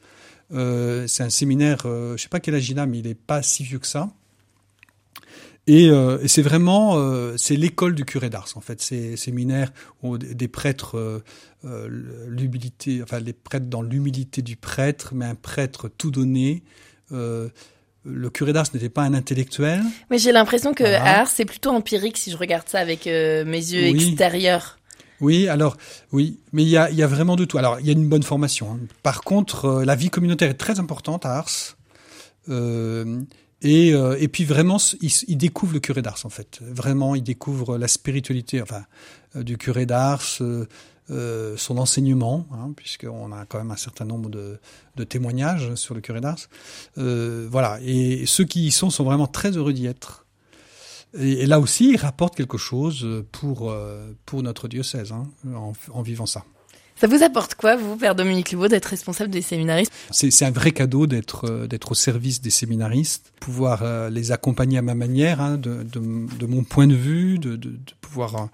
Euh, 0.53 1.07
c'est 1.07 1.23
un 1.23 1.31
séminaire, 1.31 1.83
euh, 1.87 2.17
je 2.17 2.23
sais 2.23 2.29
pas 2.29 2.41
quel 2.41 2.55
âge 2.55 2.71
il 2.71 2.79
a, 2.79 2.87
mais 2.87 2.99
il 2.99 3.07
est 3.07 3.15
pas 3.15 3.43
si 3.43 3.65
vieux 3.65 3.79
que 3.79 3.87
ça. 3.87 4.09
Et, 5.69 5.91
c'est 6.29 6.43
vraiment, 6.43 6.97
c'est 7.37 7.57
l'école 7.57 7.97
du 7.97 8.05
curé 8.05 8.31
d'Ars 8.31 8.51
en 8.55 8.61
fait. 8.61 8.81
C'est 8.81 9.17
séminaire 9.17 9.73
où 10.01 10.17
des 10.17 10.47
prêtres, 10.47 11.25
l'humilité, 11.65 13.03
enfin 13.03 13.19
les 13.19 13.33
prêtres 13.33 13.67
dans 13.67 13.83
l'humilité 13.83 14.43
du 14.43 14.55
prêtre, 14.55 15.11
mais 15.13 15.25
un 15.25 15.35
prêtre 15.35 15.89
tout 15.89 16.13
donné 16.13 16.63
le 18.07 18.31
curé 18.31 18.53
d'Ars 18.53 18.67
n'était 18.73 18.89
pas 18.89 19.03
un 19.03 19.15
intellectuel. 19.15 19.83
Mais 20.11 20.19
j'ai 20.19 20.33
l'impression 20.33 20.75
que 20.75 20.85
Ars, 20.85 21.29
c'est 21.29 21.45
plutôt 21.45 21.71
empirique 21.71 22.17
si 22.17 22.31
je 22.31 22.37
regarde 22.37 22.69
ça 22.69 22.79
avec 22.79 23.07
euh, 23.07 23.45
mes 23.45 23.59
yeux 23.59 23.85
extérieurs. 23.85 24.79
Oui, 25.21 25.49
alors, 25.49 25.77
oui, 26.13 26.39
mais 26.53 26.63
il 26.63 26.69
y 26.69 26.77
a, 26.77 26.91
y 26.91 27.03
a, 27.03 27.07
vraiment 27.07 27.37
de 27.37 27.45
tout. 27.45 27.57
Alors, 27.59 27.81
il 27.81 27.87
y 27.87 27.89
a 27.89 27.93
une 27.93 28.09
bonne 28.09 28.23
formation. 28.23 28.73
Hein. 28.73 28.81
Par 29.03 29.23
contre, 29.23 29.65
euh, 29.65 29.85
la 29.85 29.95
vie 29.95 30.11
communautaire 30.11 30.51
est 30.51 30.55
très 30.55 30.79
importante 30.79 31.25
à 31.25 31.39
Ars. 31.39 31.77
Euh, 32.49 33.23
et, 33.63 33.89
et 33.89 34.29
puis 34.29 34.45
vraiment, 34.45 34.77
il, 35.01 35.11
il, 35.27 35.39
découvre 35.39 35.73
le 35.73 35.81
curé 35.81 36.03
d'Ars, 36.03 36.21
en 36.25 36.29
fait. 36.29 36.61
Vraiment, 36.61 37.15
il 37.15 37.23
découvre 37.23 37.79
la 37.79 37.89
spiritualité 37.89 38.61
enfin, 38.61 38.85
du 39.35 39.57
curé 39.57 39.87
d'Ars, 39.87 40.41
euh, 41.11 41.57
son 41.57 41.79
enseignement, 41.79 42.47
hein, 42.53 42.73
puisqu'on 42.75 43.31
a 43.31 43.47
quand 43.47 43.59
même 43.59 43.71
un 43.71 43.77
certain 43.77 44.05
nombre 44.05 44.29
de, 44.29 44.59
témoignages 45.05 45.75
sur 45.77 45.95
le 45.95 46.01
curé 46.01 46.21
d'Ars. 46.21 46.49
Euh, 46.99 47.47
voilà, 47.49 47.79
et 47.83 48.27
ceux 48.27 48.45
qui 48.45 48.67
y 48.67 48.71
sont 48.73 48.91
sont 48.91 49.05
vraiment 49.05 49.29
très 49.29 49.53
heureux 49.53 49.73
d'y 49.73 49.87
être. 49.87 50.27
Et, 51.17 51.47
là 51.47 51.61
aussi, 51.61 51.93
ils 51.93 51.97
rapportent 51.97 52.35
quelque 52.35 52.59
chose 52.59 53.25
pour, 53.31 53.71
euh, 53.71 54.11
pour 54.27 54.43
notre 54.43 54.67
diocèse, 54.67 55.13
hein, 55.13 55.29
en, 55.93 56.03
vivant 56.03 56.27
ça. 56.27 56.45
Ça 56.99 57.07
vous 57.07 57.23
apporte 57.23 57.57
quoi, 57.57 57.77
vous, 57.77 57.97
Père 57.97 58.15
Dominique 58.15 58.53
Louveau, 58.53 58.69
d'être 58.69 58.87
responsable 58.87 59.31
des 59.31 59.43
séminaristes? 59.43 59.93
C'est 60.11 60.47
un 60.47 60.51
vrai 60.51 60.71
cadeau 60.71 61.07
d'être 61.07 61.45
euh, 61.45 61.67
d'être 61.67 61.93
au 61.93 61.95
service 61.95 62.41
des 62.41 62.49
séminaristes, 62.49 63.33
pouvoir 63.39 63.83
euh, 63.83 64.09
les 64.09 64.33
accompagner 64.33 64.79
à 64.79 64.83
ma 64.83 64.95
manière, 64.95 65.43
hein, 65.43 65.59
de, 65.59 65.83
de, 65.83 66.01
de, 66.01 66.47
mon 66.47 66.65
point 66.65 66.87
de 66.87 66.95
vue, 66.95 67.39
de, 67.39 67.57
de 67.57 67.79
pouvoir 68.01 68.49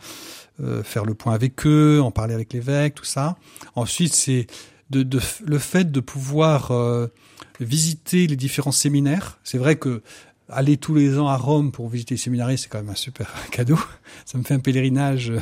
euh, 0.61 0.83
faire 0.83 1.05
le 1.05 1.15
point 1.15 1.35
avec 1.35 1.65
eux, 1.67 2.01
en 2.03 2.11
parler 2.11 2.35
avec 2.35 2.53
l'évêque, 2.53 2.97
tout 2.97 3.05
ça. 3.05 3.37
Ensuite, 3.77 4.13
c'est 4.13 4.49
de, 4.91 5.07
le 5.47 5.59
fait 5.59 5.93
de 5.93 6.01
pouvoir 6.01 6.73
visiter 7.61 8.27
les 8.27 8.37
différents 8.37 8.73
séminaires. 8.73 9.39
C'est 9.45 9.57
vrai 9.57 9.77
que 9.77 10.03
aller 10.49 10.77
tous 10.77 10.97
les 10.97 11.17
ans 11.17 11.29
à 11.29 11.37
Rome 11.37 11.71
pour 11.71 11.89
visiter 11.89 12.15
les 12.17 12.21
séminaristes, 12.21 12.65
c'est 12.65 12.69
quand 12.69 12.83
même 12.83 12.91
un 12.91 12.97
super 12.97 13.33
cadeau. 13.53 13.79
Ça 14.27 14.37
me 14.37 14.43
fait 14.43 14.55
un 14.55 14.59
pèlerinage 14.59 15.33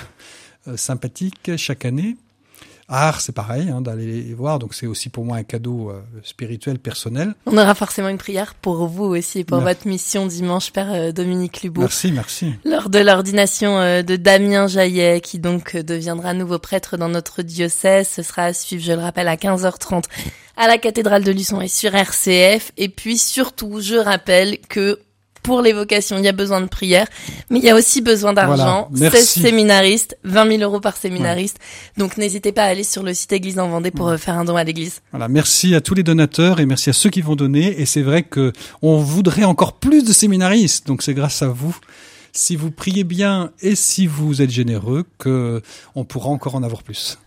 sympathique 0.77 1.51
chaque 1.57 1.87
année. 1.87 2.17
Art, 2.91 3.21
c'est 3.21 3.33
pareil, 3.33 3.71
hein, 3.71 3.81
d'aller 3.81 4.07
les 4.07 4.35
voir. 4.35 4.59
Donc 4.59 4.75
c'est 4.75 4.87
aussi 4.87 5.09
pour 5.09 5.25
moi 5.25 5.37
un 5.37 5.45
cadeau 5.45 5.91
euh, 5.91 6.03
spirituel, 6.25 6.79
personnel. 6.79 7.35
On 7.47 7.57
aura 7.57 7.75
forcément 7.75 8.09
une 8.09 8.19
prière 8.19 8.55
pour 8.55 8.87
vous 8.89 9.05
aussi, 9.05 9.45
pour 9.45 9.61
votre 9.61 9.87
mission 9.87 10.27
dimanche, 10.27 10.73
Père 10.73 10.93
euh, 10.93 11.13
Dominique 11.13 11.63
Lubo. 11.63 11.83
Merci, 11.83 12.11
merci. 12.11 12.53
Lors 12.65 12.91
de 12.91 12.99
l'ordination 12.99 13.79
euh, 13.79 14.03
de 14.03 14.17
Damien 14.17 14.67
Jaillet, 14.67 15.21
qui 15.21 15.39
donc 15.39 15.77
deviendra 15.77 16.35
nouveau 16.35 16.59
prêtre 16.59 16.97
dans 16.97 17.09
notre 17.09 17.43
diocèse. 17.43 18.09
Ce 18.09 18.23
sera 18.23 18.45
à 18.47 18.53
suivre, 18.53 18.83
je 18.83 18.93
le 18.93 19.01
rappelle, 19.01 19.29
à 19.29 19.37
15h30 19.37 20.05
à 20.57 20.69
la 20.69 20.77
cathédrale 20.77 21.25
de 21.25 21.33
Luçon 21.33 21.63
et 21.63 21.69
sur 21.69 21.95
RCF. 21.95 22.73
Et 22.77 22.91
puis 22.91 23.17
surtout, 23.17 23.81
je 23.81 23.95
rappelle 23.95 24.59
que 24.69 25.01
pour 25.43 25.63
les 25.63 25.73
vocations, 25.73 26.19
il 26.19 26.25
y 26.25 26.29
a 26.29 26.33
besoin 26.33 26.61
de 26.61 26.67
prière, 26.67 27.07
mais 27.49 27.59
il 27.59 27.65
y 27.65 27.71
a 27.71 27.75
aussi 27.75 28.01
besoin 28.01 28.33
d'argent. 28.33 28.89
Voilà, 28.91 29.11
16 29.11 29.29
séminaristes, 29.29 30.17
20 30.25 30.59
000 30.59 30.63
euros 30.63 30.81
par 30.81 30.97
séminariste. 30.97 31.59
Donc 31.97 32.17
n'hésitez 32.17 32.53
pas 32.53 32.65
à 32.65 32.67
aller 32.67 32.85
sur 32.85 33.03
le 33.03 33.15
site 33.15 33.33
Église 33.33 33.59
en 33.59 33.69
Vendée 33.69 33.91
pour 33.91 34.09
euh, 34.09 34.17
faire 34.17 34.37
un 34.37 34.45
don 34.45 34.57
à 34.57 34.65
l'Église. 34.65 35.01
Voilà, 35.13 35.29
merci 35.29 35.75
à 35.75 35.81
tous 35.81 35.95
les 35.95 36.03
donateurs 36.03 36.61
et 36.61 36.67
merci 36.67 36.91
à 36.91 36.93
ceux 36.93 37.11
qui 37.11 37.23
vont 37.23 37.37
donner. 37.37 37.81
Et 37.81 37.87
c'est 37.87 38.03
vrai 38.03 38.23
que 38.23 38.53
on 38.83 38.99
voudrait 38.99 39.45
encore 39.45 39.75
plus 39.75 40.05
de 40.05 40.13
séminaristes, 40.13 40.87
donc 40.87 41.03
c'est 41.03 41.15
grâce 41.15 41.43
à 41.43 41.49
vous. 41.49 41.77
Si 42.33 42.55
vous 42.55 42.71
priez 42.71 43.05
bien 43.05 43.51
et 43.61 43.75
si 43.75 44.07
vous 44.07 44.41
êtes 44.41 44.51
généreux, 44.51 45.05
que 45.19 45.63
on 45.95 46.05
pourra 46.05 46.29
encore 46.29 46.55
en 46.55 46.63
avoir 46.63 46.83
plus. 46.83 47.19